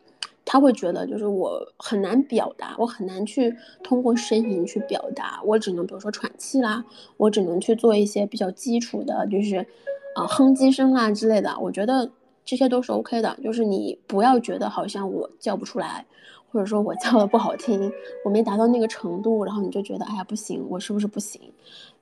[0.52, 6.84] 他会觉得就是我很难表达，我很难去通过声音去表达，我只能比如说喘气啦，
[7.16, 9.66] 我只能去做一些比较基础的，就是，
[10.14, 11.58] 啊哼唧声啦之类的。
[11.62, 12.12] 我觉得
[12.44, 16.06] 这些都是 OK 的，就是你不要觉得好像我叫不出来，
[16.52, 17.90] 或者说我叫的不好听，
[18.26, 21.40] 我没达到那个程度，然后你就觉得哎呀不行，我是不是不行？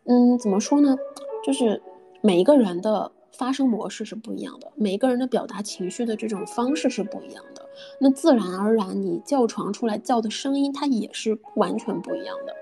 [0.05, 0.97] 嗯，怎么说呢？
[1.45, 1.79] 就是
[2.21, 3.11] 每一个人的。
[3.39, 7.65] 发声模式是不一样的，每个人的表达情绪的这种方式是不一样的，
[7.97, 12.53] 那自然而然你叫床出来叫的声音，它也是完全不一样的。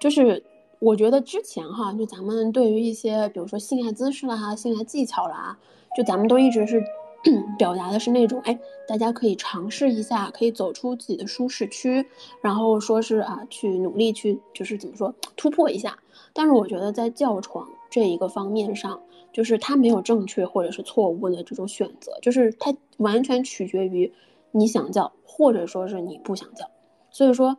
[0.00, 0.42] 就是
[0.80, 5.56] 我觉得之前哈，就咱们对于一些比如说性爱姿势啦、性爱技巧啦，
[5.96, 6.82] 就咱们都一直是
[7.56, 12.04] 表达的是那种，哎，大家可以尝试一下，可以走出自己的舒适区，
[12.40, 15.96] 然后说是啊，去努力去就是怎么说突破一下。
[16.32, 19.00] 但是我觉得在叫床这一个方面上。
[19.32, 24.12] 就是他没有正确或者是错误的这种选择，就是他完全取决于
[24.52, 26.68] 你想叫或者说是你不想叫。
[27.10, 27.56] 所以说，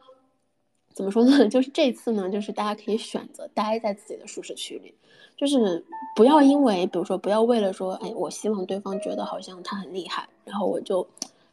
[0.93, 1.47] 怎么说呢？
[1.49, 4.93] 就是这次呢，就是大家可以选择待在自己的舒适区里，
[5.37, 11.07] 就是不要因为，比如说不要为了说，哎，我希望对方觉得好像他很厉害，然后我就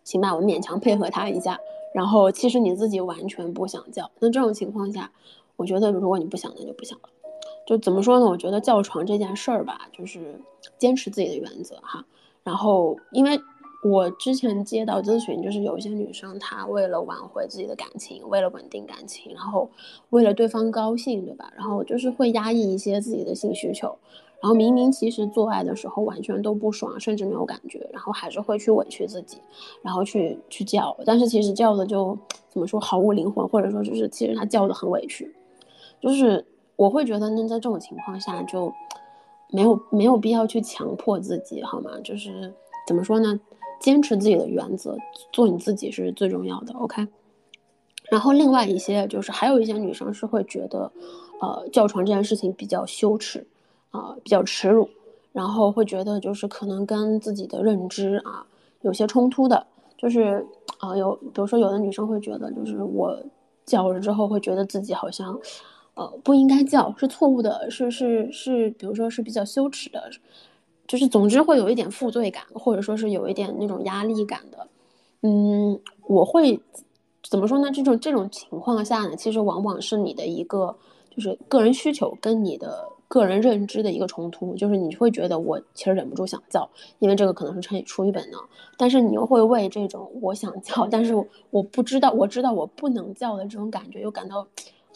[0.04, 1.58] 行吧，我勉强配合他一下，
[1.94, 4.10] 然后其实你自己完全不想叫。
[4.18, 5.10] 那这种情况下，
[5.56, 7.08] 我觉得如果你不想，那就不想了。
[7.68, 8.24] 就怎么说呢？
[8.24, 10.40] 我觉得叫床这件事儿吧，就是
[10.78, 12.02] 坚持自己的原则哈。
[12.42, 13.38] 然后，因为
[13.84, 19.68] 我之前接到咨询，就是有些女生她为了挽回自己的感情，为了稳定感情，然后
[20.08, 21.52] 为了对方高兴，对吧？
[21.54, 23.94] 然后就是会压抑一些自己的性需求，
[24.40, 29.36] 然后明明其实做爱的时候完全都不爽，甚至没有感觉，然后还是会去委屈自己，
[29.82, 32.16] 然后去去叫，但是其实叫的就
[32.48, 35.34] 怎么说毫无灵魂，或者说就是其实他叫的很委屈，
[36.00, 36.46] 就是
[36.78, 38.72] 我会觉得那在这种情况下就
[39.50, 41.90] 没有没有必要去强迫自己，好吗？
[42.04, 42.54] 就是
[42.86, 43.38] 怎么说呢？
[43.80, 44.96] 坚持自己的原则，
[45.32, 46.72] 做你自己是最重要的。
[46.74, 47.08] OK。
[48.10, 50.90] 然后另外一些就是还有一些女生是会觉得，
[51.40, 53.44] 呃，叫床这件事情比较羞耻，
[53.90, 54.88] 啊，比较耻辱，
[55.32, 58.46] 然后会觉得就是可能跟自己的认知啊
[58.82, 60.46] 有些冲突的，就是
[60.78, 63.20] 啊有比如说有的女生会觉得就是我
[63.66, 65.38] 叫了之后会觉得自己好像，
[65.98, 70.10] 呃不应该叫是错误的，是是是，比如说是比较羞耻的，
[70.86, 74.66] 就是总之会有一点负罪感，或者说是有一点那种压力感的，
[75.22, 76.58] 嗯，我会。
[77.28, 77.70] 怎么说呢？
[77.70, 80.74] 这种这种情况下呢，其实往往是你的一个
[81.10, 86.66] 就是个人需求跟你的个人认知的一个冲突，就是你会觉得我其实忍不住想叫，
[87.00, 88.40] 因为这个可能是出出于本能，
[88.78, 91.12] 但是你又会为这种我想叫，但是
[91.50, 94.46] 我不知道我知道我不能叫的这种感觉又感到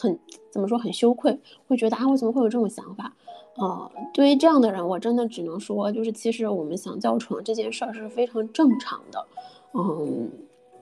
[0.03, 0.19] 很
[0.51, 1.39] 怎么说很羞愧，
[1.69, 3.15] 会觉得啊我怎么会有这种想法？
[3.55, 9.27] 呃，对于这样的人，我真的只能说，就是其实我们想叫床这件事儿是非常正常的，
[9.75, 10.31] 嗯。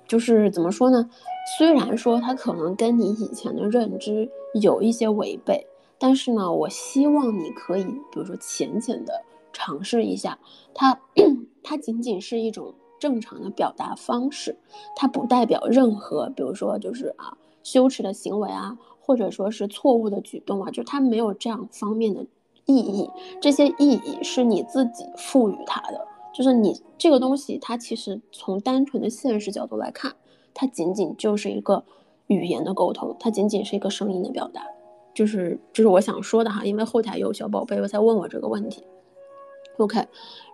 [0.09, 1.09] 就是怎么说呢？
[1.57, 4.29] 虽然说他可能跟你以前的认知
[4.61, 5.65] 有一些违背，
[6.01, 10.37] 但是呢，我希望你可以，比如说浅浅的尝试一下。
[10.75, 10.99] 它，
[11.63, 14.57] 它仅仅是一种正常的表达方式，
[14.97, 18.77] 它不代表任何，比如说就是啊羞耻的行为啊，
[19.11, 22.25] 或者说是错误的举动啊，就它没有这样方面的
[22.65, 23.11] 意义。
[23.41, 26.07] 这些意义是你自己赋予它的。
[26.33, 30.15] 就是你这个东西，它其实从单纯的现实角度来看，
[30.55, 31.83] 它仅仅就是一个
[32.29, 34.63] 语言的沟通，它仅仅是一个声音的表达，
[35.13, 36.65] 就是这是我想说的哈。
[36.65, 38.85] 因为后台有小宝贝在问我这个问题
[39.79, 40.07] ，OK。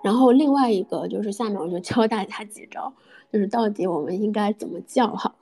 [0.03, 2.91] 然后另外一个就是下面我就教大家几招，
[3.31, 5.35] 就是到底我们应该怎么叫哈。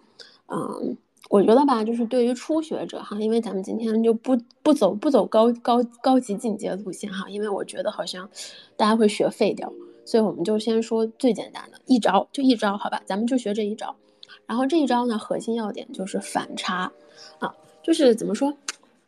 [0.48, 0.96] 嗯，
[1.30, 8.28] 我觉得吧，就是对于初学者哈，因为咱们今天就不不走不走高高高级进阶路线哈，因为我觉得好像
[8.76, 9.72] 大家会学废掉。
[10.06, 13.96] 所以我们就先说最简单的一招，就一招，好吧，咱们就学这一招。
[14.44, 16.92] 然后这一招呢，核心要点就是反差，
[17.38, 18.54] 啊，就是怎么说，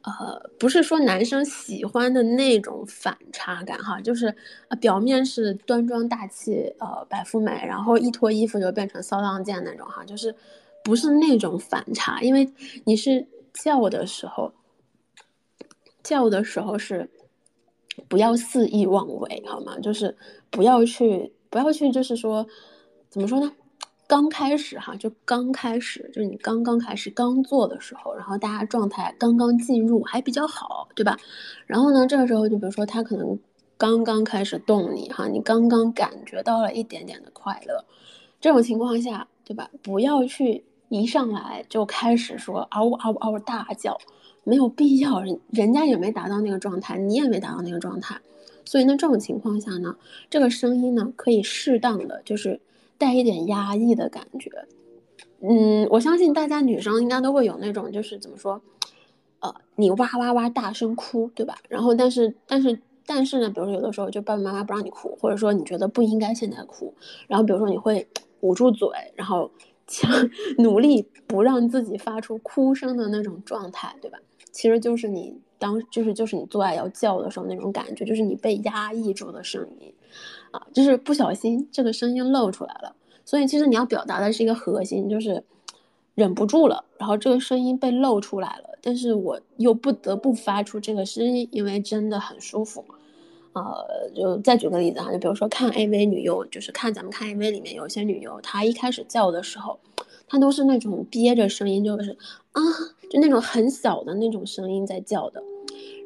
[0.01, 4.35] 呃，不是说男生喜欢的那种反差感哈，就是，
[4.81, 10.35] 表面是端庄大气，呃，白富美，然后一脱衣服就变成骚浪贱那种哈，就是
[10.87, 12.49] 不是那种反差，因为
[12.85, 14.53] 你是叫的时候，
[16.03, 17.11] 叫的时候是。
[18.09, 19.81] 不要肆意妄为，好吗？
[19.81, 20.14] 就是
[20.51, 22.46] 不要去，不要去，就是说，
[23.09, 23.51] 怎么说呢？
[24.07, 31.18] 刚开始哈，就刚开始，就是你刚刚开始刚做的时候，然后大家状态刚刚进入还比较好，对吧？
[31.66, 33.38] 然后呢，这个时候就比如说他可能
[33.79, 37.83] 刚刚开始动你哈，你刚刚感觉到了一点点的快乐，
[38.42, 39.70] 这种情况下，对吧？
[39.83, 43.99] 不要去一上来就开始说嗷嗷嗷大叫。
[44.49, 48.16] 没有必要，人人家也没达到那个状态，你也没达到那个状态，
[48.64, 49.96] 所以呢，这种情况下呢，
[50.31, 52.61] 这个声音呢，可以适当的就是
[52.96, 54.49] 带一点压抑的感觉。
[55.40, 58.62] 嗯，我相信大家女生应该都会有那种就是怎么说，
[59.40, 61.57] 呃，你哇哇哇大声哭，对吧？
[61.68, 66.94] 然后但是但是但是呢，比如说有的时候就爸爸妈妈不让你哭，或者说你觉得不应该现在哭，
[67.27, 68.07] 然后比如说你会
[68.42, 69.51] 捂住嘴，然后
[69.87, 70.11] 强
[70.59, 74.18] 努力不让自己发出哭声的那种状态，对吧？
[74.51, 79.92] 其实就是你当就是就是你做爱要叫的时候那种感觉，就是你被压抑住的声音，
[80.51, 82.94] 啊，就是不小心这个声音露出来了。
[83.25, 85.42] 所以其实你要表达的是一个核心，就是
[86.14, 92.85] 忍不住了，然后这个声音被露出来了，但是我又不得不发出这个声音，因为真的很舒服。
[93.62, 99.79] 呃，就再举个例子哈，就比如说看 AV 女优，就是看咱们看 AV 里面有些女优，她一开始叫的时候。
[100.29, 102.11] 她都是那种憋着声音，就是
[102.51, 102.61] 啊，
[103.09, 105.40] 就那种很小的那种声音在叫的，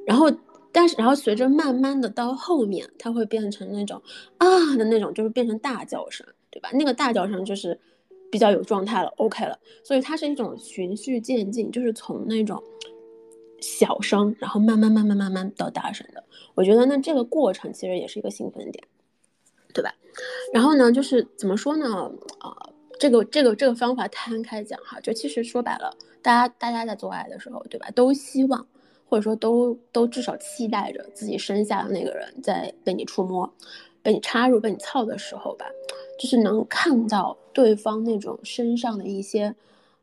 [0.06, 0.30] 然后，
[0.70, 4.02] 但是，然后随着慢慢的到后面，它会变成那种
[4.36, 6.68] 啊的那种，就是变成大叫声，对吧？
[6.74, 7.80] 那个大叫声就是
[8.30, 9.58] 比较有状态了，OK 了。
[9.82, 12.62] 所以它是一种循序渐进，就是从那种
[13.60, 16.24] 小声，然后慢慢慢慢慢慢到大声的。
[16.54, 18.84] 我觉得那，这个过程其实也是一个兴奋点，
[19.72, 19.94] 对吧？
[20.52, 22.10] 然后呢，就是怎么说呢？
[22.38, 22.56] 啊。
[22.98, 25.90] 这个这个这个方法摊开讲哈，就其实说白了，
[26.20, 27.90] 大家大家在做爱的时候，对吧？
[27.92, 28.66] 都希望
[29.08, 33.50] 或者说都都至少期待着自己身下的那个人在被你触摸、
[34.02, 35.64] 被你插入、被你操的时候吧，
[36.18, 39.54] 就是能看到对方那种身上的一些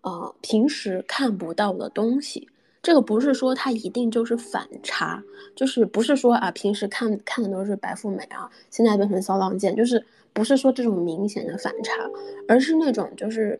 [0.02, 2.50] 呃平时看不到的东西。
[2.88, 5.22] 这个不是说它一定就是反差，
[5.54, 12.10] 就是不是说啊，平时看看的都是白富美啊，现在变成骚浪贱，就是不是说这种明显的反差，
[12.48, 13.60] 而是那种就是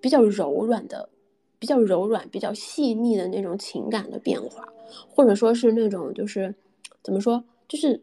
[0.00, 1.08] 比较柔软的、
[1.60, 4.66] 比较柔软、比较细腻的那种情感的变化，
[5.08, 6.52] 或者说是那种就是
[7.04, 8.02] 怎么说，就是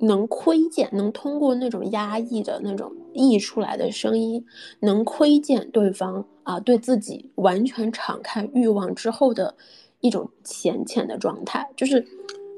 [0.00, 4.44] 能窥见，能通过那种压抑的那种溢出来的声音，
[4.80, 6.24] 能窥见对方。
[6.44, 9.54] 啊，对自己完全敞开欲望之后的
[10.00, 12.02] 一种浅浅的状态，就是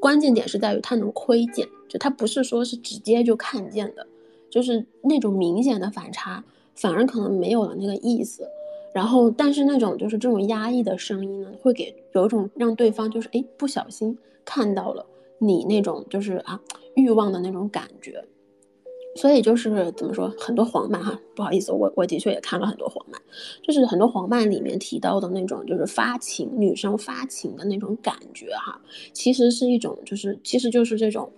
[0.00, 4.06] 关键点是在于他能窥见，就他不是说是直接就看见的，
[4.48, 6.44] 就是那种明显的反差，
[6.76, 8.48] 反而可能没有了那个意思。
[8.94, 15.04] 然后，但是那种就是这种压抑的声音呢，会给有一种让对方就是哎不小心看到了
[15.40, 16.60] 你那种就是啊
[16.94, 18.24] 欲望的那种感觉。
[19.16, 23.20] 所以就是怎么说，很多黄漫哈，不好意思，我我的确也看了很多黄漫，
[23.60, 28.80] 就是很多黄漫里面提到的那种，就是发情女生发情的那种感觉哈，
[29.12, 31.28] 其实是一种，就是其实就是这种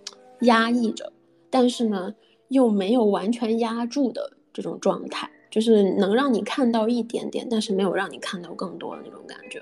[0.41, 1.11] 压抑着，
[1.49, 2.13] 但是呢
[2.49, 9.59] 又没有完全压住的这种状态，就是能让你看到一点点，但是没有让你看到更多的那种感觉。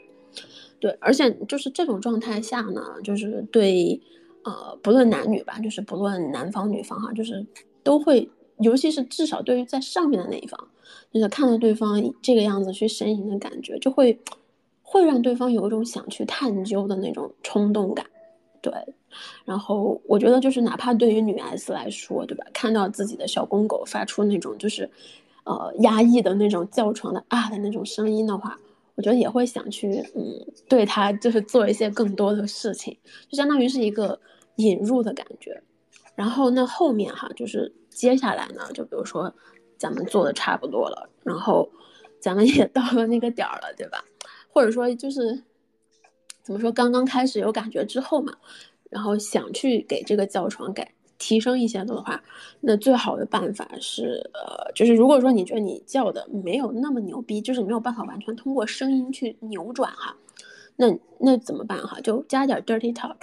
[0.81, 4.01] 对，而且就是这种状态下呢，就是对，
[4.43, 7.45] 呃，不论男女吧，就是不论男方女方哈，就是。
[7.83, 8.29] 都会，
[8.59, 10.67] 尤其是至少对于在上面的那一方，
[11.11, 14.15] 就是看到对方这个样子去呻吟的感觉，就会
[14.83, 18.05] 会让对方有一种想去探究的那种冲动感，
[18.61, 18.71] 对。
[19.45, 22.45] 然后我觉得就是哪怕对于女 S 来说，对吧？
[22.53, 24.87] 看到自己的小公狗发出那种就是，
[25.43, 28.59] 呃，压抑的那种叫床的啊的那种声音的话，
[29.01, 32.95] 我觉得也会想去，嗯，对他就是做一些更多的事情，
[33.27, 34.21] 就相当于是一个
[34.57, 35.59] 引入的感觉。
[36.13, 39.33] 然后那后面哈，就是接下来呢，就比如说，
[39.75, 41.67] 咱们做的差不多了，然后
[42.19, 44.05] 咱们也 到了那个点儿了，对吧？
[44.53, 45.41] 或者说就是
[46.43, 48.31] 怎么说，刚刚开始有感觉之后嘛，
[48.91, 52.19] 然后想去给这个叫床改提升一些的话，
[52.61, 60.15] 那最好的办法是，呃，就是如果说你觉得你叫的没有那么牛逼，就是没有办法完全通过声音去扭转哈，
[60.75, 60.87] 那
[61.19, 62.01] 那怎么办哈？
[62.01, 63.15] 就加点 dirty talk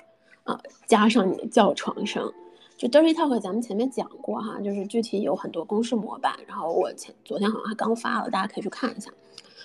[0.45, 2.33] 啊，加上你的叫床声。
[2.77, 9.11] 就 dirty talk，咱们前面讲过哈，就是具体有很多公式模板，然后我前昨天好像还刚发了，大家可以去看一下。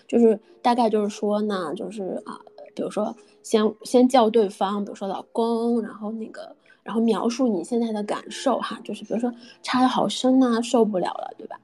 [0.07, 2.39] 就是大概就是说呢，就是啊，
[2.73, 11.59] 比如说先先叫对方，比如说老公，然后那个，然后描述你现在的感受哈，就是比如说插的好深呐，受不了了，对吧？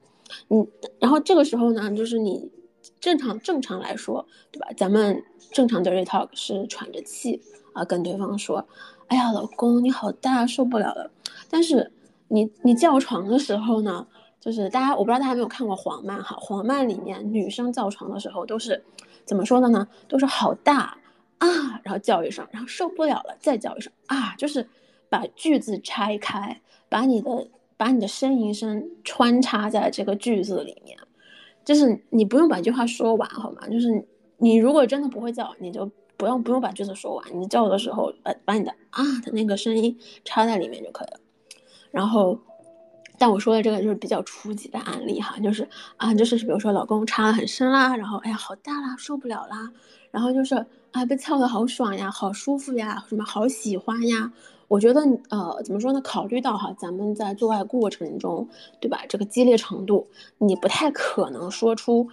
[0.49, 0.67] 嗯，
[0.99, 2.49] 然后这个时候呢，就是你
[2.99, 4.67] 正常正常来说，对吧？
[4.77, 7.41] 咱们正常 dirty talk 是喘着气
[7.73, 8.65] 啊，跟对方说。
[9.07, 11.09] 哎呀，老公你好大，受不了了。
[11.49, 11.91] 但是
[12.27, 14.05] 你你叫床的时候呢，
[14.39, 18.83] 就是大家我不知道大家有没有看过黄漫哈，黄漫里面女生叫床的时候都是
[19.25, 19.87] 怎么说的呢？
[20.07, 20.95] 都是好大
[21.39, 21.47] 啊，
[21.83, 24.69] 然后叫一声，然后受不了了再叫一声啊，就是
[25.09, 30.97] 把句子拆开，把你的把你的呻吟声穿插在这个句子里面，
[31.65, 33.67] 就是你不用把句话说完好吗？
[33.67, 34.07] 就是
[34.37, 35.89] 你如果真的不会叫，你就。
[36.19, 41.19] 不用不用把句子说完，你叫的时候把把你的啊的那个声音插在里面就可以了。
[41.91, 42.37] 然后，
[43.17, 49.71] 但我说的这个就是比较初级的案例哈，就是啊，就是比如说老公插的很深啦，然后哎呀好大啦，受不了啦，
[50.11, 50.55] 然后就是
[50.91, 54.33] 啊被操的好爽呀，好舒服呀，什么好喜欢呀。
[54.69, 55.99] 我觉得呃怎么说呢？
[55.99, 58.47] 考虑到哈咱们在做爱过程中，
[58.79, 59.03] 对吧？
[59.09, 60.07] 这个激烈程度，
[60.37, 62.07] 你不太可能说出。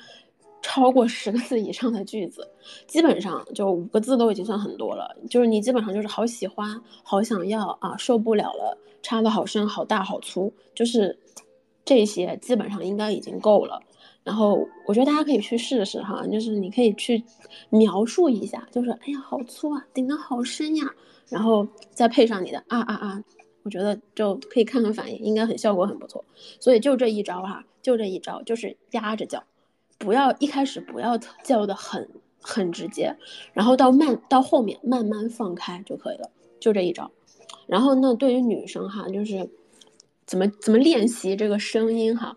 [0.63, 2.49] 超过十个字以上的句子，
[2.89, 5.17] 基本上就五个字都已经算很多了。
[5.31, 11.17] 就是你基本上就是好喜欢、好想要啊，受不了了，插的好深、好大、好粗，就是
[11.85, 13.81] 这些基本上应该已经够了。
[14.25, 17.23] 然后我觉得大家可以去试试哈，就是你可以去
[17.71, 20.93] 描述一下，就是哎呀好粗啊，顶的好深呀，
[21.29, 23.25] 然后再配上你的啊啊啊，
[23.63, 26.25] 我觉得就可以看看反应，应该很效果很不错。
[26.61, 29.45] 所以就这一招哈，就这一招，就是压着叫。
[29.99, 32.09] 不要一开始不要叫的很
[32.41, 33.17] 很直接，
[33.55, 37.11] 然后到慢到后面慢慢放开就可以了，就这一招。
[37.67, 39.49] 然后呢，对于女生哈，就是
[40.27, 42.37] 怎么怎么练习这个声音哈，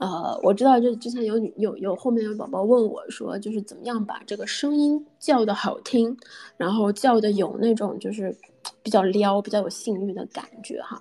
[0.00, 6.16] 呃，我知道就之前有有有后面有宝宝问我说，就是怎么样把这个声音叫的好听，
[6.56, 8.36] 然后叫的有那种就是
[8.82, 11.00] 比较撩、比较有性欲的感觉哈。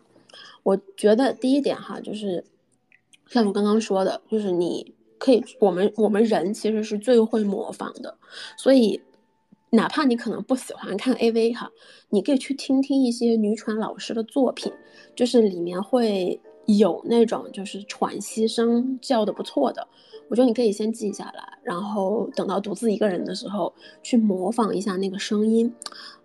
[0.63, 2.43] 我觉得第一点哈，就是
[3.27, 4.93] 像我刚刚说的，就是你。
[5.21, 8.17] 可以，我们我们人其实是最会模仿的，
[8.55, 9.01] 所以
[9.71, 11.69] 哪怕你可能不喜欢看 AV 哈，
[12.07, 14.71] 你可以去听听一些女传老师的作品，
[15.17, 16.39] 就是里面会
[16.77, 19.87] 有那种就是喘息声叫的不错的，
[20.27, 25.73] 我觉得你可以先记下来，然后等到独自一个人的时候去模仿一下那个声音，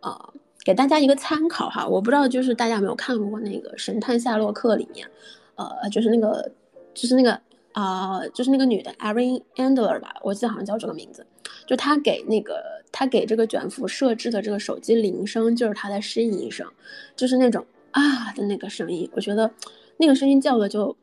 [0.00, 0.34] 呃，
[0.64, 1.86] 给大家一个参考哈。
[1.86, 5.08] 我不知道就是大家有没有看过那个《神探夏洛克》里面，
[5.54, 6.52] 呃，就是那个
[6.92, 7.40] 就是那个
[7.72, 11.26] 啊，就是那个女的 Erin Andler 吧，我记得好像叫这个名字，
[11.66, 16.70] 就她给那个她给这个卷福设置的这个手机铃声，就是她的呻吟声，
[17.16, 19.50] 就是那种啊的那个声音，我觉得。
[19.96, 20.96] 那个声音叫的就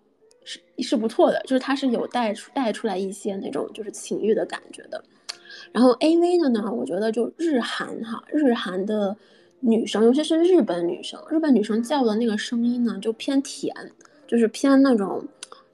[0.44, 5.04] 是是不错的，就是它是有带出带出来一些那种就是情欲的感觉的。
[5.72, 9.16] 然后 A V 的呢，我觉得就日韩哈，日韩的
[9.60, 13.74] 女生，尤其是日本女生，日本女生叫的那个声音呢，就偏甜，
[14.28, 15.24] 就是偏那种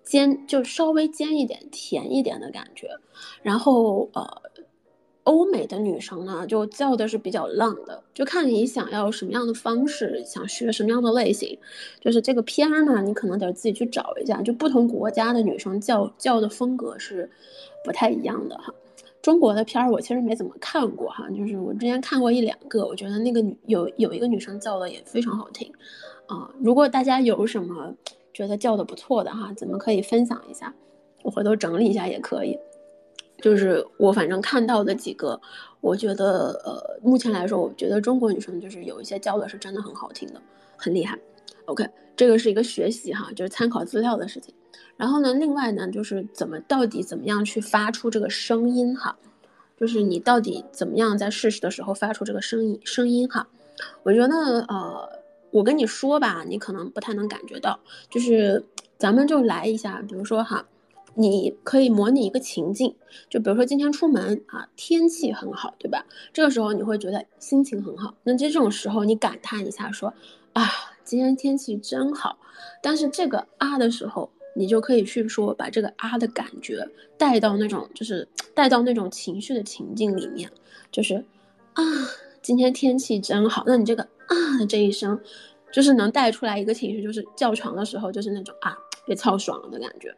[0.03, 2.89] 尖，就稍微尖一点、甜一点的感觉。
[3.41, 4.41] 然后呃。
[5.27, 11.59] 欧美的女生呢，就叫的是比较浪的，就看你想要什么样的方式，想学什么样的类型。
[11.99, 17.29] 就是这个片儿呢，你可能得自己去找一下，就不同国家的女生叫叫的风格是
[17.83, 18.73] 不太一样的哈。
[19.21, 25.69] 中国的片儿我其实没怎么看过哈，就是我之前看过一两个，我觉得那个女有有一个女生叫的也非常好听
[26.27, 26.49] 啊。
[26.61, 27.93] 如果大家有什么
[28.33, 30.73] 觉得叫的不错的哈，咱们可以分享一下，
[31.23, 32.57] 我回头整理一下也可以。
[33.39, 35.39] 就是我反正看到的几个，
[35.79, 40.41] 我觉得呃，目前来说，我觉得中国女生就是有一些教的是真的很好听的，
[40.75, 41.17] 很厉害。
[41.65, 44.53] OK，这个是一个学习哈，就是参考资料的事情。
[44.95, 49.15] 然后呢，另外呢，就是怎么到底怎么样去发出这个声音哈，
[49.79, 53.47] 就是你到底怎么样在试试的时候发出这个声音声音哈。
[54.01, 54.35] 我觉得
[54.67, 55.07] 呃，
[55.51, 57.79] 我跟你说吧，你可能不太能感觉到，
[58.09, 58.63] 就是
[58.97, 60.65] 咱们就来一下，比如说哈。
[61.19, 62.95] 你可以模拟一个情境，
[63.27, 66.05] 就比如说今天出门啊，天气很好，对吧？
[66.31, 68.13] 这个时候你会觉得心情很好。
[68.23, 70.13] 那这种时候你感叹一下，说
[70.53, 70.69] 啊，
[71.03, 72.37] 今天天气真好。
[72.83, 76.87] 但是这个啊的时候，你就可以去说，把这个啊的感觉
[77.17, 80.51] 带到那种，就是带到那种情绪的情境里面，
[80.91, 81.15] 就是
[81.73, 81.83] 啊，
[82.43, 83.63] 今天天气真好。
[83.65, 85.19] 那你这个啊的这一声，
[85.71, 90.15] 就是能带出来一个情绪，就是叫床的时候，就是那种啊，被操爽了的感觉。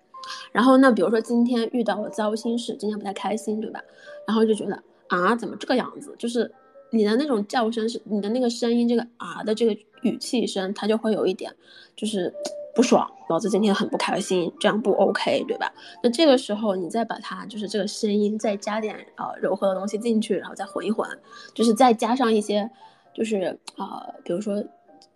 [0.51, 3.81] 然后那比如说今天遇到了糟心事，今天不太开心，对吧？
[4.27, 6.15] 然后就觉得啊，怎么这个样子？
[6.17, 6.51] 就是
[6.91, 11.53] 你的那种叫声是你的那个声音，这个啊的这个语气声，它就会有一点
[11.95, 12.33] 就是
[12.75, 15.71] 不爽，老子今天很不开心，这样不 OK，对吧？
[16.03, 21.07] 那这个时候你再把它就是这个声音再加点呃柔和的东西进去，然后再混一混，
[21.53, 22.69] 就是再加上一些
[23.13, 24.63] 就是啊，比如说。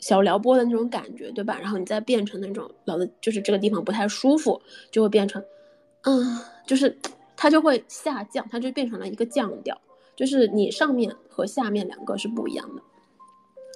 [0.04, 1.58] 小撩拨的那种感觉，对吧？
[1.62, 5.42] 然后你再变成那种老的，就是这个地方不太舒服，就会变成，
[6.02, 6.38] 嗯，
[6.68, 6.94] 就是
[7.38, 9.80] 它就会下降，它就变成了一个降调，
[10.14, 12.82] 就是你上面和下面两个是不一样的。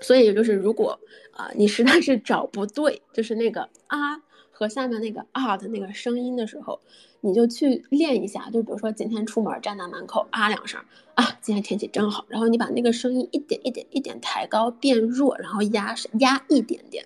[0.02, 1.00] 所以就是如果
[1.32, 4.18] 啊，你实在是找不对，就是那个啊
[4.58, 6.80] 和下面那个啊的那个声音的时候。
[7.20, 10.80] 你就去练一下，就比如说今天出门站在门口啊两声
[11.16, 12.24] 啊，今天天气真好。
[12.30, 17.04] 然后你把那个声音一点一点一点抬高变弱，然后压压一点点，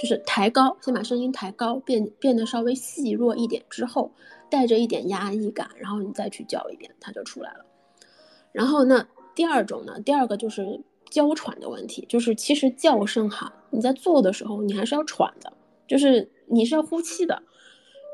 [0.00, 4.10] 就是抬高，先把声音抬高，变变得稍微细弱一点之后，
[4.48, 7.66] 带着一点压抑感，然后你再去叫一遍，它就出来了。
[8.52, 10.80] 然后那第二种呢，第二个就是
[11.10, 15.52] 娇喘的问题，就是其实叫声哈，你在做的时候你还是要喘的，
[15.86, 17.42] 就是你是要呼气的。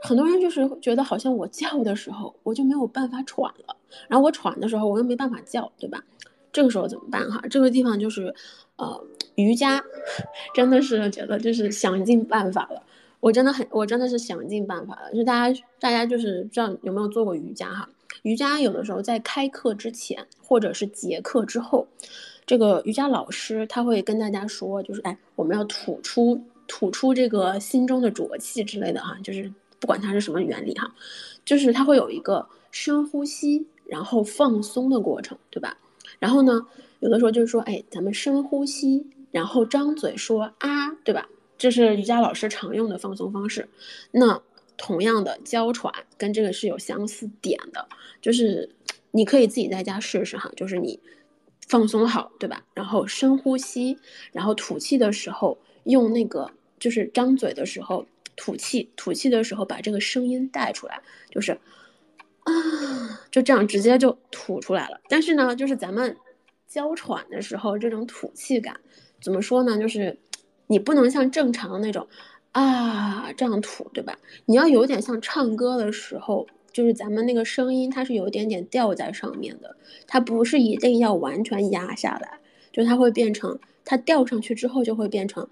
[0.03, 3.75] 很多人就是觉得好像我叫的时候我就没有办法喘了，
[4.09, 6.05] 然后我喘的时候我又没办法叫，对吧？
[6.53, 7.43] 这个时候怎么办哈？
[7.51, 8.33] 这个地方就是，
[8.77, 9.83] 呃，瑜伽，
[10.55, 12.83] 真的是觉得就是想尽办法了。
[13.21, 15.13] 我真的很，我真的是想尽办法了。
[15.13, 17.89] 就大家，大家就是不知道有没有做过瑜伽哈？
[18.23, 21.87] 瑜伽有的时候在开课之前或者是结课之后，
[22.45, 29.53] 这个瑜伽老师他会跟大家说，就是哎，我们要吐出吐出这个心中的浊气之类的哈，就是。
[29.79, 30.91] 不管它是什么原理哈，
[31.45, 35.77] 就是它会有一个深呼吸，然后放松的过程，对吧？
[36.19, 36.67] 然后呢，
[37.01, 41.29] 有的时候就是说，哎，咱们深呼吸，然后张嘴说啊，对吧？
[41.59, 43.69] 这是瑜伽老师常用的放松方式。
[44.13, 44.41] 那
[44.79, 47.87] 同样的，娇喘跟这个是有相似点的，
[48.23, 48.71] 就是
[49.11, 50.99] 你可以自己在家试试哈，就是你
[51.69, 52.65] 放松好，对吧？
[52.73, 53.99] 然后深呼吸，
[54.33, 58.07] 然后吐气的时候用那个，就是张嘴的时候。
[58.39, 61.01] 吐气，吐气的时候把这个声音带出来，
[61.31, 61.53] 就是
[62.43, 62.53] 啊，
[63.31, 65.01] 就这样直接就吐出来了。
[65.09, 66.15] 但是呢，就是咱们
[66.69, 68.79] 娇喘的时候，这种吐气感
[69.23, 69.79] 怎么说呢？
[69.79, 70.19] 就是
[70.67, 72.07] 你不能像正常的那种
[72.53, 74.19] 啊这样吐，对吧？
[74.45, 79.75] 你要有点像唱歌的时候，就是咱们那个声音它是有一点点吊在上面的，
[80.07, 82.39] 它不是一定要完全压下来，
[82.71, 85.49] 就它会变成它吊上去之后就会变成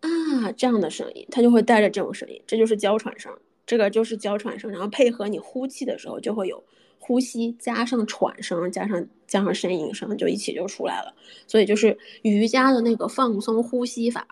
[0.00, 3.32] 啊这样的声音，它就会带着这种声音，这就是娇喘声，
[3.66, 6.62] 这个就是娇喘声，然后配合你呼气的时候就会有
[6.98, 11.14] 呼吸加上喘声，加上加上呻吟声，就一起就出来了。
[11.46, 14.26] 所以就是瑜伽的那个放松呼吸法。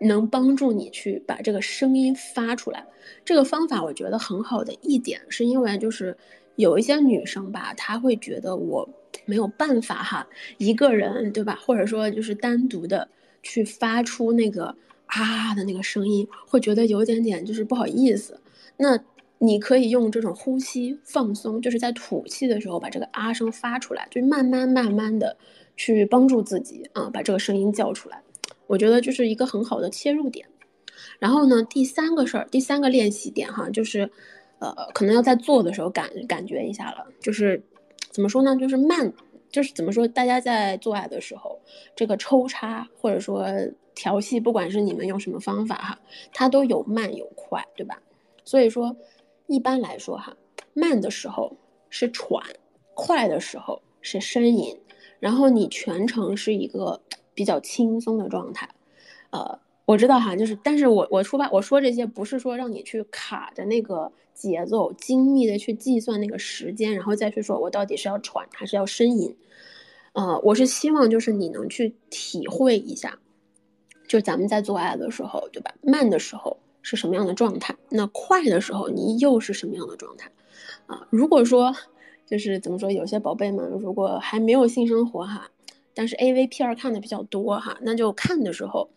[0.00, 2.86] 能帮助你去把这个声音发出来，
[3.24, 6.16] 这个方法我觉得很好的一点，是因为就是
[6.54, 8.88] 有一些女生吧，她会觉得我
[9.24, 11.58] 没有办法哈，一个人对吧？
[11.60, 13.08] 或者说就是单独的
[13.42, 14.74] 去发出那个
[15.06, 18.40] 啊的那个声音，会觉得有点点就是不好意思。
[18.76, 18.98] 那
[19.38, 25.36] 你可以用这种呼吸放松，就是在吐气的时候把这个啊声发出来，就慢慢慢慢的
[25.76, 28.20] 去帮助自己啊，把这个声音叫出来。
[28.66, 30.46] 我觉得就是一个很好的切入点，
[31.18, 34.10] 然后呢，第三个事儿，第三个练习点哈，就是，
[34.58, 37.62] 呃，可能要在做的时候感感觉一下了，就是
[38.10, 38.54] 怎么说呢？
[38.56, 39.12] 就是慢，
[39.50, 40.06] 就是怎么说？
[40.08, 41.60] 大家在做爱的时候，
[41.96, 43.46] 这个抽插或者说
[43.94, 45.98] 调戏，不管是你们用什么方法哈，
[46.32, 48.00] 它都有慢有快，对吧？
[48.44, 48.96] 所以说，
[49.46, 50.36] 一般来说哈，
[50.74, 51.56] 慢的时候
[51.90, 52.42] 是喘，
[52.94, 54.78] 快的时候是呻吟，
[55.20, 57.00] 然后你全程是一个。
[57.34, 58.68] 比较轻松的状态，
[59.30, 69.34] 呃，我知道哈，就是，但是我我出发我说这些不是说让你去卡着那个节奏，精密的去计算那个时间，然后再去说我到底是要喘还是要呻吟，
[70.12, 73.18] 呃，我是希望就是你能去体会一下，
[74.06, 75.74] 就咱们在做爱的时候，对吧？
[75.80, 80.30] 慢的时候是什么样的状态，那快的时候你又是什么样的状态？
[80.86, 81.74] 啊，如果说
[82.26, 85.50] 就是怎么说，有些宝贝们如果还没有性生活哈。
[85.94, 88.90] 但是 A V P 二看的比较多哈，那就看的时候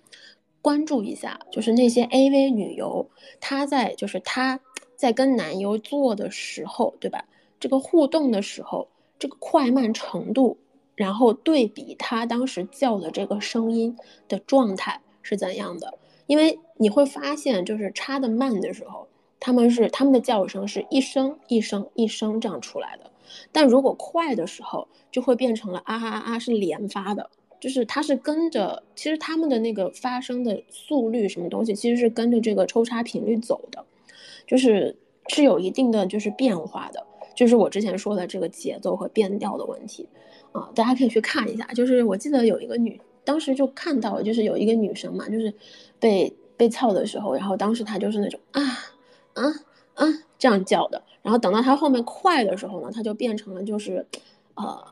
[0.61, 3.09] 关注一下，就是那些 A V 女优，
[3.39, 4.59] 她在就是她
[4.95, 7.25] 在跟男优做的时候，对吧？
[7.59, 8.87] 这个互动的时候，
[9.17, 10.57] 这个快慢程度，
[10.95, 13.97] 然后对比她当时叫的这个声音
[14.27, 15.97] 的状态是怎样的？
[16.27, 19.07] 因为你会发现，就是插的慢的时候，
[19.39, 23.11] 他们是他们的叫声是一声一声一声这样出来的。
[23.51, 27.29] 但如果快的时候，就会变成了啊啊啊，是连发的，
[27.61, 33.85] 就是它是跟着，其实他们的那个发声的速率什么东西，其实是跟着这个抽插频率走的，
[34.47, 34.97] 就是
[35.27, 37.05] 是有一定的就是变化的，
[37.35, 40.09] 就是我之前说的这个节奏和变调的问题
[40.51, 41.65] 啊，大家可以去看一下。
[41.67, 45.53] 就是我记得有一个女，当时就看到，就是有一个女生嘛，就是
[45.99, 48.61] 被被操的时候，然后当时她就是那种啊
[49.33, 49.43] 啊
[49.93, 50.07] 啊
[50.39, 51.01] 这样叫的。
[51.21, 54.03] 然后等到她后面快的时候呢，她就变成了就是，
[54.55, 54.83] 呃，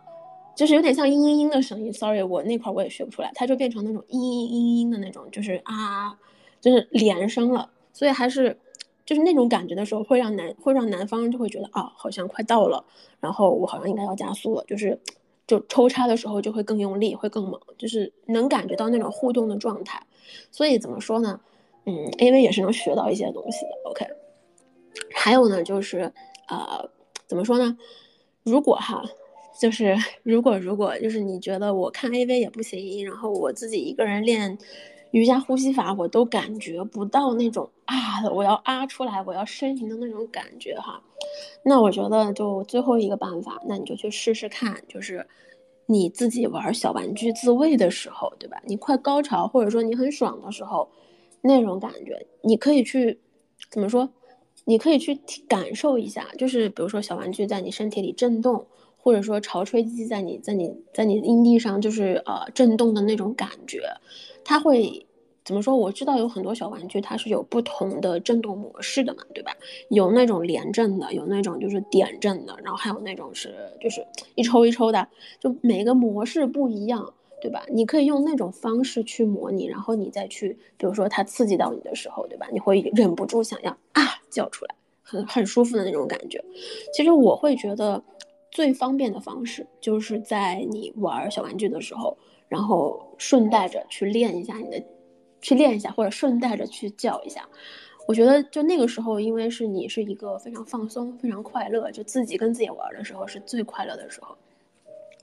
[0.59, 1.93] 就是有点像嘤嘤嘤的声音。
[1.93, 6.19] Sorry，我那块我也学不出来，它就变成那种嘤嘤嘤嘤的那种，就是啊，
[6.59, 7.71] 就是连声了。
[7.93, 8.59] 所以还是
[9.05, 12.83] 就是那种感觉的时候，会让男会让男方就会觉得啊，好像快到了，
[13.21, 14.99] 然后我好像应该要加速了，就是
[15.47, 20.05] 就抽插的时候就会更用力，会更猛，就是能感觉到那种互动的状态。
[20.51, 21.39] 所以怎么说呢？
[21.85, 23.89] 嗯，AV 也是能学到一些东西的。
[23.89, 24.05] OK。
[25.13, 26.11] 还有呢，就是，
[26.49, 26.89] 呃，
[27.27, 27.77] 怎么说呢？
[28.43, 29.01] 如果哈，
[29.59, 34.57] 就是如果如果就是你觉得我看 AV 也不行，然后我自己一个人练
[35.11, 37.95] 瑜伽呼吸法，我都感觉不到那种啊，
[38.31, 41.01] 我要啊出来，我要呻吟的那种感觉哈。
[41.63, 45.27] 那我觉得就最后一个办法，那你就去试试看，就是
[45.87, 48.61] 你自己玩小玩具自慰的时候，对吧？
[48.65, 50.89] 你快高潮或者说你很爽的时候，
[51.41, 53.19] 那种感觉，你可以去
[53.69, 54.09] 怎么说？
[54.65, 55.15] 你可以去
[55.47, 58.65] 感受一下，就是比如说小玩具在你身体里震动，
[59.09, 63.81] 或者说潮吹机在你在你在你阴蒂上就是呃震动的那种感觉，
[64.45, 65.03] 它会
[65.43, 65.75] 怎么说？
[65.75, 69.51] 我知道有很多小玩具它是有不同的震动模式的嘛，对吧？
[69.89, 74.05] 有那种连震的，有那种就是点震的，然后还有那种是就是
[74.35, 75.07] 一抽一抽的，
[75.39, 77.11] 就每个模式不一样。
[77.41, 77.63] 对吧？
[77.71, 82.45] 你可以用那种方式去模拟，然后你再去，比如说它刺激到你的时候，对吧？
[82.51, 86.43] 你会忍不住想要啊叫出来，很很舒服的那种感觉。
[86.93, 88.03] 其实我会觉得
[88.51, 94.83] 最方便的方式，就是在你玩小玩具的时候，然后顺带着去练一下你的，
[95.41, 97.47] 去练一下，或者顺带着去叫一下。
[98.07, 104.35] 我觉得就那个时候，因为是你是一个非常放松、非常快乐，就自己跟自己玩的时候是最快乐的时候，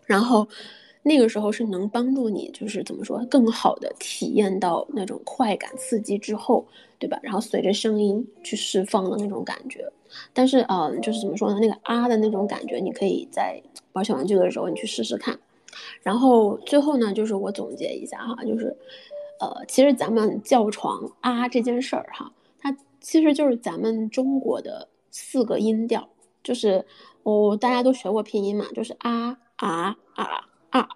[0.05, 0.47] 然后。
[1.09, 6.66] 那个时候是能帮助你，就是怎么说，更好的体验到那种快感刺激之后，
[6.98, 7.16] 对吧？
[7.22, 9.88] 然后随着声音去释放的那种感觉。
[10.32, 11.61] 但是，嗯，就是怎么说呢？
[11.61, 15.38] 那个啊的那种感觉，你可以在玩小玩具的时候你去试试看。
[16.02, 18.76] 然后最后呢，就是我总结一下哈，就是，
[19.38, 26.09] 呃，其实咱们叫床啊这件事儿哈，它其实就是咱们中国的四个音调，
[26.42, 26.84] 就是
[27.22, 30.48] 我大家都学过拼音嘛，就是啊啊啊。
[30.70, 30.88] 啊，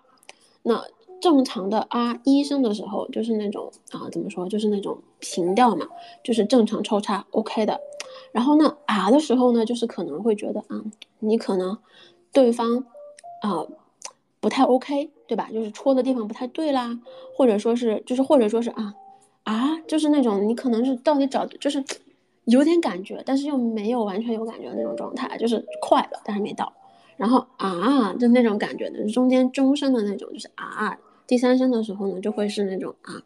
[0.62, 0.84] 那
[1.20, 5.86] 正常的啊一声的时候，就是那种啊怎么说，就是那种平调嘛，
[6.22, 7.80] 就是正常抽插 OK 的。
[8.32, 10.82] 然后呢啊的时候呢，就是可能会觉得啊，
[11.18, 11.78] 你可能
[12.32, 12.84] 对方
[13.42, 13.66] 啊
[14.40, 15.48] 不太 OK，对吧？
[15.52, 16.98] 就是戳的地方不太对啦，
[17.36, 18.94] 或者说是就是或者说是啊
[19.44, 21.84] 啊，就是那种你可能是到底找就是
[22.44, 26.72] 有点感觉，但是又没有完全有感觉的那种状态，就是快了，但是没到。
[27.20, 30.98] 然后啊，就那种感觉的，中间中声的那种，就是啊。
[31.26, 33.22] 第三声的时候呢，就会是那种啊，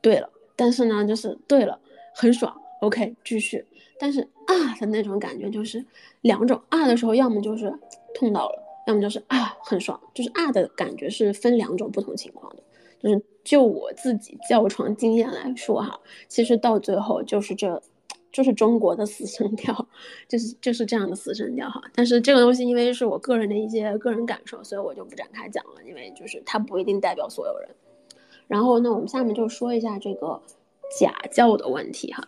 [0.00, 1.80] 对了，但是呢，就是对了，
[2.14, 3.66] 很爽，OK，继续。
[3.98, 5.84] 但是啊的那种感觉就是
[6.20, 7.76] 两种啊的时候，要么就是
[8.14, 12.62] 痛到了，要么就是啊很爽，就是啊的感觉是分两种不同情况的。
[13.00, 15.98] 就是就我自己叫床经验来说哈，
[16.28, 17.82] 其实到最后就是这。
[18.32, 19.86] 就是中国的死声调，
[20.26, 21.82] 就是就是这样的死声调哈。
[21.94, 27.68] 但是这个东西因为是我个人的一些个人感受，所以我就不展开讲了，因为就是它不一定代表所有人。
[28.48, 30.40] 然后呢，我们下面就说一下这个
[30.98, 32.26] 假叫的问题哈，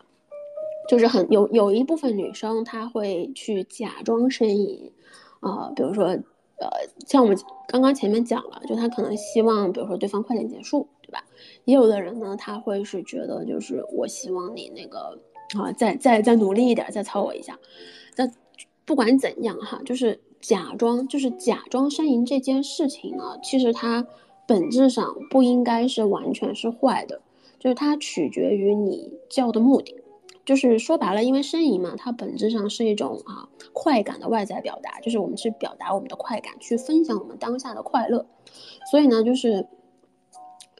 [0.86, 4.92] 就是很有有一部分女生她会去假装呻吟，
[5.40, 6.68] 啊，比如说呃，
[7.06, 11.24] 像我们刚刚前面讲了，就她可能希望比如说对方快点结束，对吧？
[11.64, 15.18] 也有的人呢，他会是觉得就是我希望你那个。
[15.56, 17.58] 啊，再再再努力一点，再操我一下。
[18.14, 18.32] 但
[18.84, 24.06] 不管怎样哈，就是假装，就是假装呻吟这件事情呢，其实它
[24.46, 27.20] 本质上不应该是完全是坏的，
[27.58, 29.96] 就是它取决于你叫的目的。
[30.44, 38.26] 就是说白了，因为呻吟嘛，它本质上是一种啊快感的外在表达，就是我们去表达我们的快感，去分享我们当下的快乐。
[38.90, 39.66] 所以呢，就是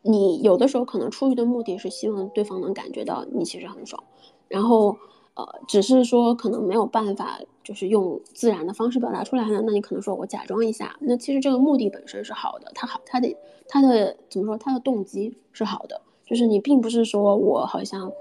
[0.02, 4.04] 你有的时候可能出于的目的是希望对方能感觉到你其实很爽。
[4.48, 4.96] 然后，
[5.34, 9.62] 呃，只是说可能没有办法，就是用自然的方式表达出来呢。
[9.64, 13.36] 那你可能说我假装一下，那其实这个目的本身是好的，他好，他的
[13.68, 18.12] 他的怎么说，他的动机是好的，就是你并不是说我好像，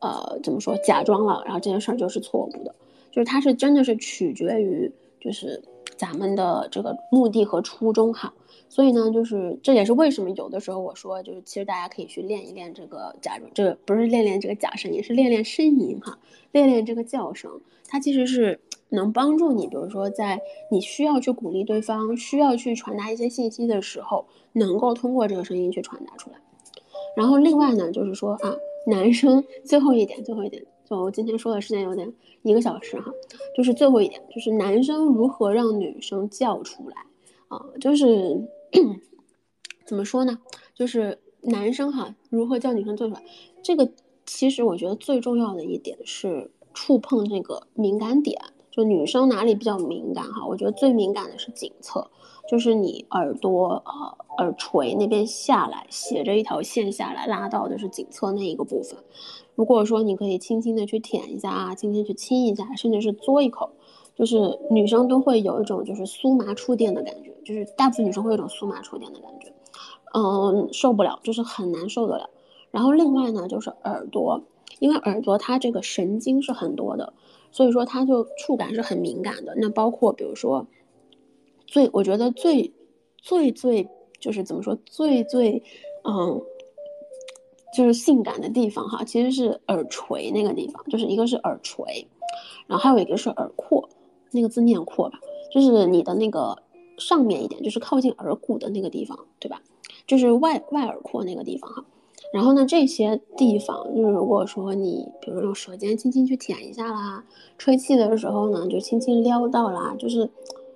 [0.00, 2.74] 呃，怎么说假装了，然后这件事儿就是错误的，
[3.10, 4.90] 就是他是真的是取决于
[5.20, 5.62] 就是
[5.98, 8.32] 咱们的这个目的和初衷哈。
[8.70, 16.18] 所以呢，就是这也是为什么有的时候我说，就是其实大家可以去练一练这个假这不是练练这个假声，也是练练呻吟哈，
[16.52, 17.50] 练练这个叫声，
[17.88, 20.40] 它其实是能帮助你，比如说在
[20.70, 26.36] 你需要去鼓励对方，需要去传达一些信息的时候，能够通过这个声音去传达出来。
[27.16, 28.54] 然后另外呢，就是说啊，
[28.86, 32.12] 男生最后一点，最后一点，就我今天说的时间有点
[32.42, 33.12] 一个小时哈，
[33.56, 36.96] 就是最后一点，就是男生如何让女生叫出来
[37.48, 38.48] 啊，就是。
[39.86, 40.38] 怎么说呢？
[40.74, 43.24] 就是男生哈，如何叫女生做出来？
[43.62, 43.90] 这个
[44.26, 48.38] 其实我觉得最重要的一点是触碰这个敏感点。
[48.70, 50.46] 就女生哪里比较敏感哈？
[50.46, 52.10] 我觉得最敏感的是颈侧，
[52.50, 58.98] 就是你耳朵呃耳垂那边下来，斜着一条线下来，拉到的是颈侧那一个部分。
[59.58, 63.72] 如果说你可以轻轻的去舔一下啊，轻轻去亲一下，甚至是嘬一口。
[64.14, 69.52] 就是女生都会有一种就是酥麻触电的感觉，就是大部分女生会有一种酥麻触电的感觉，
[70.14, 72.30] 嗯，受不了，就是很难受得了。
[72.70, 74.40] 然后另外呢，就是耳朵，
[74.78, 77.12] 因为耳朵它这个神经是很多的，
[77.50, 79.54] 所以说它就触感是很敏感的。
[79.56, 80.68] 那包括比如说，
[81.66, 82.72] 最我觉得最
[83.16, 83.88] 最最
[84.20, 85.64] 就是怎么说最最
[86.04, 86.40] 嗯，
[87.78, 92.08] 就是性感的地方哈，其实是耳垂那个地方，就是一个是耳垂，
[92.66, 93.88] 然后还有一个是耳廓。
[94.32, 95.20] 那个字念廓吧，
[95.52, 96.58] 就是你的那个
[96.98, 99.62] 上面一点，就是靠近耳骨的那个地方，对吧？
[100.08, 101.84] 就是外外耳廓那个地方哈。
[102.32, 107.24] 然后呢，这些地方就是如果说你，比如用舌尖轻轻去舔一下啦，
[107.56, 110.28] 吹气的时候呢，就轻轻撩到啦，就是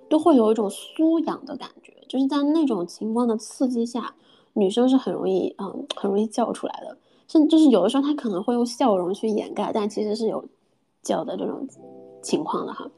[0.09, 1.93] 都会有一种酥痒的感觉。
[2.07, 4.15] 就是在那种情况的刺激下，
[4.53, 6.97] 女生是很容易，嗯，很容易叫出来的。
[7.27, 10.45] 甚就是有的时候她可能会用笑容去掩盖，但其实是有
[11.01, 11.67] 叫的这种
[12.21, 12.89] 情况的哈。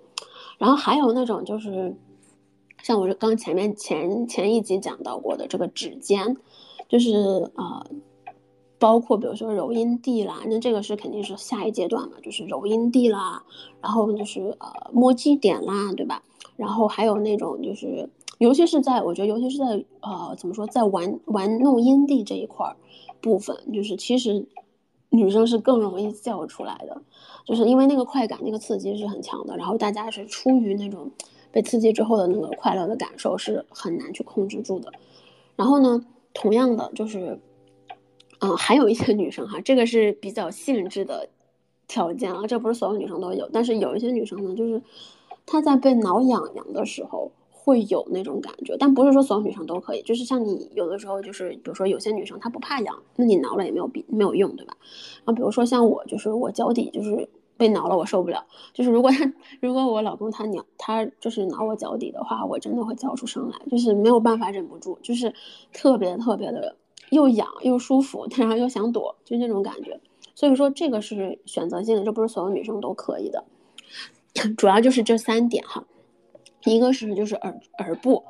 [0.57, 1.95] 然后还有那种就是，
[2.83, 6.37] 像我刚前面前前一集讲到过的这个指尖，
[6.89, 7.13] 就是
[7.55, 7.85] 呃，
[8.79, 13.43] 包括比如说揉阴蒂啦，那这个是肯定是下一阶段嘛，就是揉阴蒂啦，
[13.81, 16.23] 然后就是呃摸基点啦，对吧？
[16.57, 22.75] 然后还有那种就是，尤其是在我觉得，尤其是在呃怎么说，在玩玩弄阴蒂这一块儿
[23.21, 24.45] 部分，就是其实
[25.09, 27.01] 女生是更容易叫出来的。
[27.45, 31.11] 就是因为那个快感、那个刺激是很强的，然后大家是出于那种
[31.51, 34.91] 被刺激之后的那个快乐的感受是很难去控制住的。
[35.55, 37.39] 然后呢，同样的就是，
[38.39, 41.29] 嗯，还有一些女生哈，这个是比较限制的
[41.87, 44.81] 条件啊，这不是所有女生都有，但是有一些女生呢，就是
[45.45, 47.31] 她在被挠痒痒的时候，
[47.65, 50.03] 会有那种感觉，但不是说所有女生都可以。
[50.03, 54.77] 就是像你有的时候，就是比如说有些女生她不怕痒，那你挠了也没有必没有用，对吧？
[55.25, 58.45] 然后比如说像我，就是我脚底就是被挠了，我受不了。
[58.71, 65.33] 就是如果他 如果我老公他挠他就是挠我脚底的话，我真的会叫出声来，就是没有办法忍不住，就是
[65.73, 66.75] 特别特别的
[67.09, 69.99] 又痒又舒服， 然后又想躲，就那种感觉。
[70.35, 73.43] 所以说这个是选择性的，这不是所有女生都可以的。
[74.55, 75.83] 主要就是这三点哈。
[76.71, 78.23] 一个是就是耳耳部，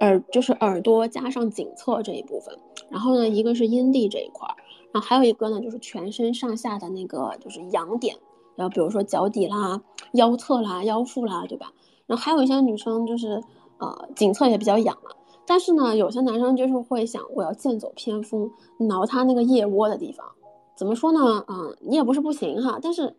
[0.00, 2.56] 耳就是耳朵加上颈侧这一部分，
[2.88, 4.54] 然后呢，一个是阴蒂这一块儿，
[4.92, 8.16] 然后还有一个呢就是全身上下的那个就是痒点，
[8.56, 9.80] 然后比如说脚底啦、
[10.12, 11.72] 腰侧啦、腰腹啦，对吧？
[12.06, 13.42] 然后还有一些女生就是
[13.78, 15.10] 呃颈侧也比较痒嘛，
[15.46, 20.26] 但是呢，有些男生就是会想我要剑走偏锋，挠他那个腋窝的地方，
[20.76, 21.44] 怎么说呢？
[21.48, 23.14] 嗯，你也不是不行哈，但是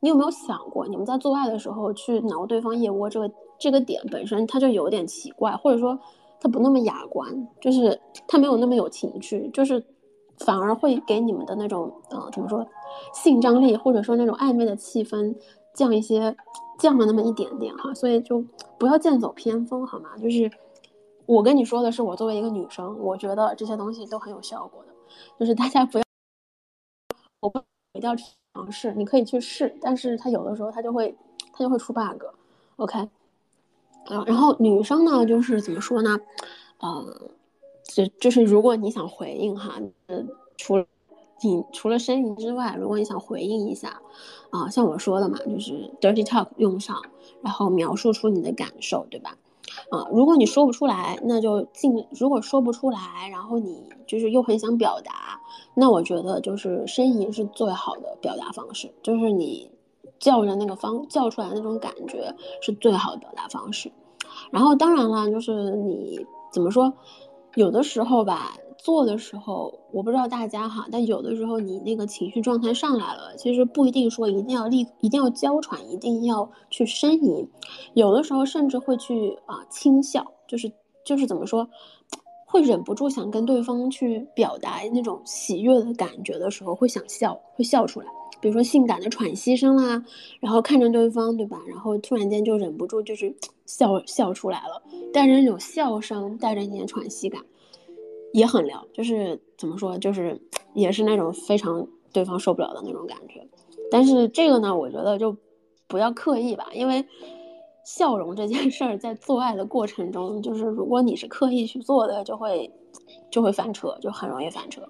[0.00, 3.30] 你有没有想过，你们在做爱的时候去挠对方腋窝这个？
[3.58, 5.98] 这个点本身它就有点奇怪，或者说
[6.38, 9.82] 它不那么雅观，就是它没有那么有情趣，就是
[10.40, 12.68] 反而会给你们的那种呃怎么说
[13.14, 15.34] 性张力，或者说那种暧昧的气氛
[15.72, 16.36] 降一些，
[16.78, 18.44] 降了那么一点点哈，所以就
[18.78, 20.10] 不要剑走偏锋好吗？
[20.18, 20.50] 就是
[21.24, 24.92] 我跟你说的是，我作为一个女生，我觉得这些东西都很有效果的，
[25.40, 26.04] 就是大家不要
[27.40, 27.58] 我不
[27.94, 28.14] 一定要
[28.56, 31.14] 尝试，你可以去试，但是它有的时候它就会
[31.52, 33.08] 它就会出 bug，OK。
[34.06, 36.18] 啊，然后女生呢，就是怎么说呢，
[36.78, 37.30] 呃，
[37.84, 40.24] 就就是如果你想回应哈，呃，
[40.56, 40.86] 除了
[41.42, 44.00] 你除了呻吟之外，如果你想回应一下，
[44.50, 47.02] 啊，像我说的嘛，就是 dirty talk 用上，
[47.42, 49.36] 然后描述出你的感受，对吧？
[49.90, 55.40] 啊，如果你说不出来，那就尽；如果说不出来，然后你就是又很想表达，
[55.76, 59.70] 那我觉得就是呻吟是最好的表达方式，就是你。
[60.18, 63.92] 叫人那个方叫出来那种感觉是最好的表达方式，
[64.50, 66.18] 然后当然了，就是你
[66.50, 66.90] 怎么说，
[67.54, 77.46] 有的时候吧，做的时候我不知道大家哈，但有的时候你那个情绪状态上来了，其实不一定说一定要立，一定要娇喘，一定要去呻吟，
[77.92, 80.72] 有的时候甚至会去啊轻笑，就是
[81.04, 81.68] 就是怎么说，
[82.56, 88.06] 会忍不住想跟对方去表达那种喜悦的感觉的时候，会想笑，会笑出来。
[88.40, 90.02] 比如说性感的喘息声啦，
[90.40, 91.60] 然后看着对方，对吧？
[91.68, 93.34] 然后突然间就忍不住就是
[93.66, 94.82] 笑笑出来了，
[95.12, 97.44] 带着那种笑声，带着一点喘息感，
[98.32, 98.82] 也很撩。
[98.94, 100.40] 就是怎么说，就是
[100.72, 103.46] 也是那种非常对方受不了的那种感觉。
[103.90, 105.36] 但是这个呢，我觉得就
[105.86, 107.04] 不要刻意吧，因为
[107.86, 112.68] 笑容这件事儿在做爱的过程中，就是如果你是刻意去做的，就会
[113.30, 114.82] 就会翻车，就很容易翻车。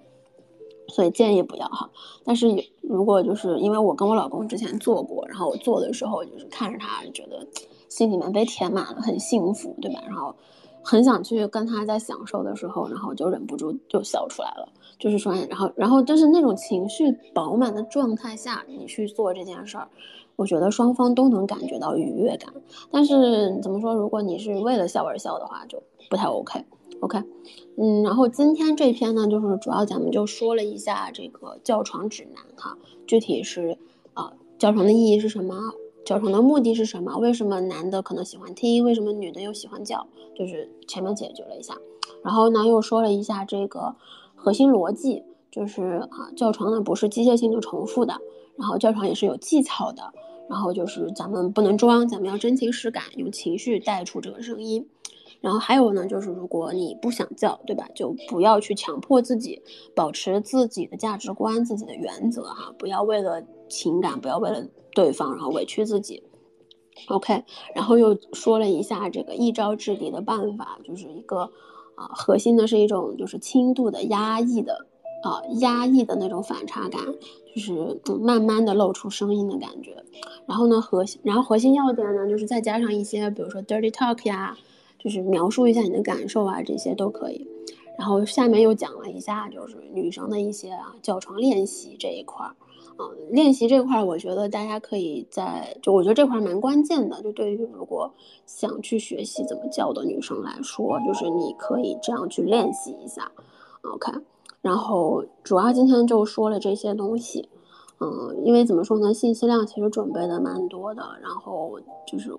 [0.87, 1.87] 所以建议不要哈，
[2.25, 2.47] 但是
[2.81, 7.45] 如果就是因为我跟我老公之前做过，然后我做的时候就是看着他，觉得
[7.87, 10.01] 心里面被填满了，很幸福，对吧？
[10.07, 10.33] 然后
[10.81, 14.67] 很想去跟他在享受的时候，然后就忍不住就笑出来了。
[14.97, 19.87] 就是说，然后然后就是那种情绪饱满的状态下，你去做这件事儿，
[20.37, 22.53] 我觉得双方都能感觉到愉悦感。
[22.89, 26.63] 但是怎么说，如果你是为了笑而笑的话，就不太 OK。
[26.99, 27.21] OK，
[27.77, 32.75] 嗯，然后今天这篇呢，就是主要咱们就说了一下这个叫床指南哈，
[33.05, 33.77] 具体是
[34.15, 35.53] 啊，叫床的意义是什么，
[36.03, 41.77] 叫床的目的是什么，为什么男的可能喜欢听，为什么女的又喜欢叫，就是前面解决了一下，
[42.23, 43.95] 然后呢又说了一下这个
[44.33, 48.15] 核心逻辑，就是啊，叫床呢不是机械性的重复的，
[48.55, 50.01] 然后叫床也是有技巧的，
[50.49, 54.87] 然后就是咱们不能装，咱们要真情实感，用情绪带出这个声音。
[55.39, 57.87] 然后还有呢，就是如果你不想叫，对吧？
[57.93, 59.61] 就不要去强迫自己，
[59.93, 66.23] 保持自己的价值观、自己的原则哈，不要为了情感，不要为了对方，然后委屈自己。
[67.09, 67.43] OK，
[67.75, 71.51] 然后又说了一下这个一招制敌的办法，就是一个
[71.93, 74.87] 啊，核心的是一种就是轻度的压抑的
[75.23, 77.01] 啊，压抑的那种反差感，
[77.53, 80.03] 就是慢慢的露出声音的感觉。
[80.45, 84.57] 然后呢，核心，然后核心要点呢，就是再加上一些，比如说 dirty talk 呀。
[84.99, 87.47] 就是描述一下你的感受啊，这些都可以。
[87.99, 92.55] 然后下面又讲了一下，就是女生的一些啊叫床练习这一块儿，
[92.97, 97.21] 啊，练习这块儿，我觉得大家可以在，就我觉得这块儿蛮关键的。
[97.21, 98.11] 就对于如果
[98.47, 103.31] 想去学习怎么叫的女生来说，就是你可以这样去练习一下
[103.83, 104.11] ，OK。
[104.61, 107.49] 然后主要今天就说了这些东西，
[107.99, 112.35] 嗯，因为怎么说呢，信息量其实准备的蛮多的，然后就是。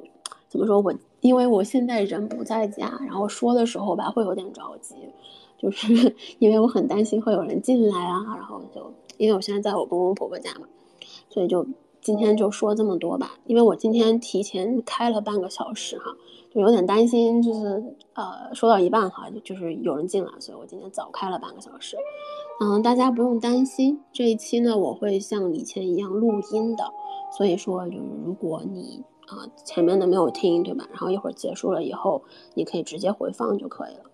[0.51, 0.81] 怎么说？
[0.81, 4.95] 我因为我现在人不在家，然后说的时候吧，会有点着急，
[5.59, 8.25] 就是 因为我很担心会有人进来啊。
[8.35, 10.67] 然后就因为我现在在我公公婆婆家嘛，
[11.29, 11.67] 所以就
[12.01, 16.17] 今天就说这么多吧，因为我今天提前开了半个小时哈，
[16.51, 17.83] 就有点担心，就是
[18.15, 21.97] 呃说到一半哈，就是有人进来，所以我今天早开了半个小时。
[22.61, 26.85] 嗯，大家不用担心，这一期呢我会像以前一样录音的，
[27.37, 32.23] 所以说就是如果你啊前面的没有听对吧，然后一会儿结束了以后，
[32.55, 34.05] 你可以直接回放就可以了。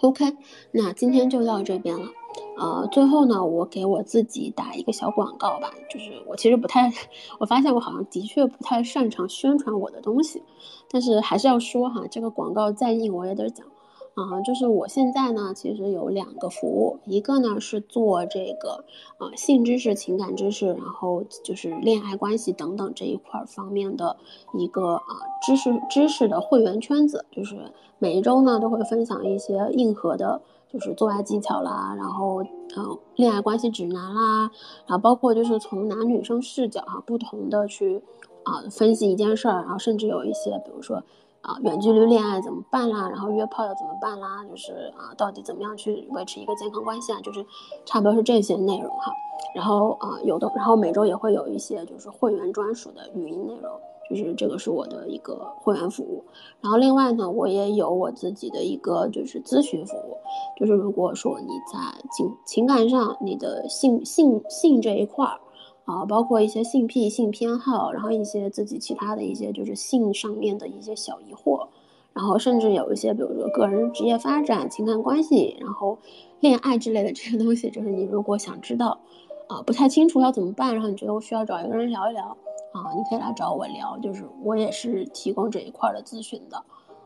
[0.00, 0.24] OK，
[0.72, 2.08] 那今天就到这边了。
[2.56, 6.92] 呃，最后呢，我给我自己打一个小广告吧，就是我其实不太，
[7.40, 10.42] 我发现我好像的确不太擅长宣传我的东西，
[10.90, 13.66] 但是还是要说哈，这个广告再硬我也得讲。
[14.14, 18.84] 啊，就是我现在呢，其实有两个服务，一个呢是做这个
[19.18, 24.16] 呃性知识、情感知识，然后就是恋爱关系等等这一块儿方面的
[24.56, 25.02] 一个啊
[25.44, 30.40] 知识知识的会员圈子，就是每一周呢都会分享一些硬核的，
[30.74, 32.42] 就是做爱技巧啦，然后
[32.76, 34.50] 嗯恋爱关系指南啦，
[34.86, 38.02] 然后包括就是从男女生视角哈不同的去
[38.42, 41.02] 啊分析一件事儿，然后甚至有一些比如说。
[41.46, 43.06] 啊，远距离恋爱怎么办啦？
[43.10, 44.42] 然后约炮要怎么办啦？
[44.48, 47.20] 就是啊，到底怎么样去维持一个健康关系啊？
[47.22, 47.44] 就是
[47.84, 49.12] 差不多是这些内容哈。
[49.54, 53.70] 然后啊，有的，然后每周也会有一些就是会员专属的语音内容，
[54.08, 56.24] 就是这个是我的一个会员服务。
[56.60, 60.16] 然后另外呢，我也有我自己的一个就是咨询服务，
[60.58, 61.78] 就是如果说你在
[62.10, 65.40] 情情感上，你的性性性这一块儿。
[65.86, 71.66] 啊，包括一些性癖、性偏好，然后一些自己其他的一些就是性上面的一些小疑惑，
[72.14, 75.98] 然后甚至有一些，比如说个人职业发展、情感关系，然后
[76.40, 78.98] 恋爱之类的这些东西，就是你如果想知道，
[79.46, 82.34] 啊，不太清楚要怎么办，然后你觉得我需要找一个人聊一聊，
[82.74, 86.62] 啊，你可以来找我聊，就是我也是提供这一块的咨询的，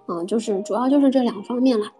[0.08, 1.92] 嗯，就是主要就是这两方面啦，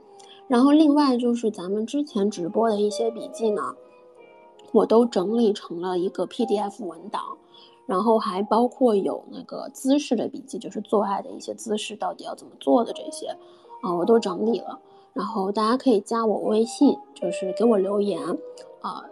[0.48, 3.76] 然后另外就是咱们之前直播的一些笔记呢。
[4.70, 7.22] 我都整理成了一个 PDF 文档，
[7.86, 13.28] 然后还包括有那个姿势的笔记，就是做爱的一些姿势到底要怎么做的这些，
[13.80, 14.78] 啊，我都整理了。
[15.14, 18.20] 然后大家可以加我微信，就是给我留言，
[18.82, 19.02] 啊，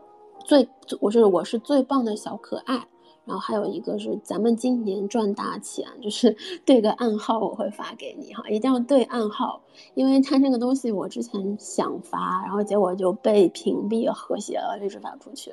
[0.44, 0.68] 最
[1.00, 2.86] 我是我是最棒的小可爱。
[3.26, 9.60] 然后还有一个是咱们今年赚大钱，就是 对个暗号，我会发给你哈，一定要对暗号，
[9.94, 15.52] 因为他这个东西我之前想发，然后结果就被屏蔽和谐了，一直发不出去，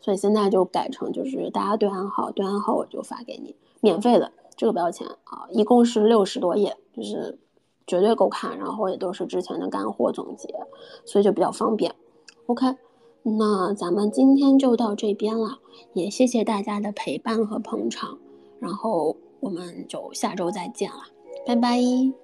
[0.00, 7.38] 所以现在就改成就是大家对暗号，对暗号我就发给你，免费的，这个不要钱啊，一共是六十多页，就是
[7.86, 10.54] 绝对够看，然后也都是之前的干货总结，
[11.06, 11.94] 所以就比较方便
[12.46, 12.76] ，OK。
[13.26, 15.58] 那咱们今天就到这边了，
[15.94, 18.18] 也谢谢大家的陪伴和捧场，
[18.60, 20.98] 然后我们就下周再见了，
[21.46, 22.23] 拜拜。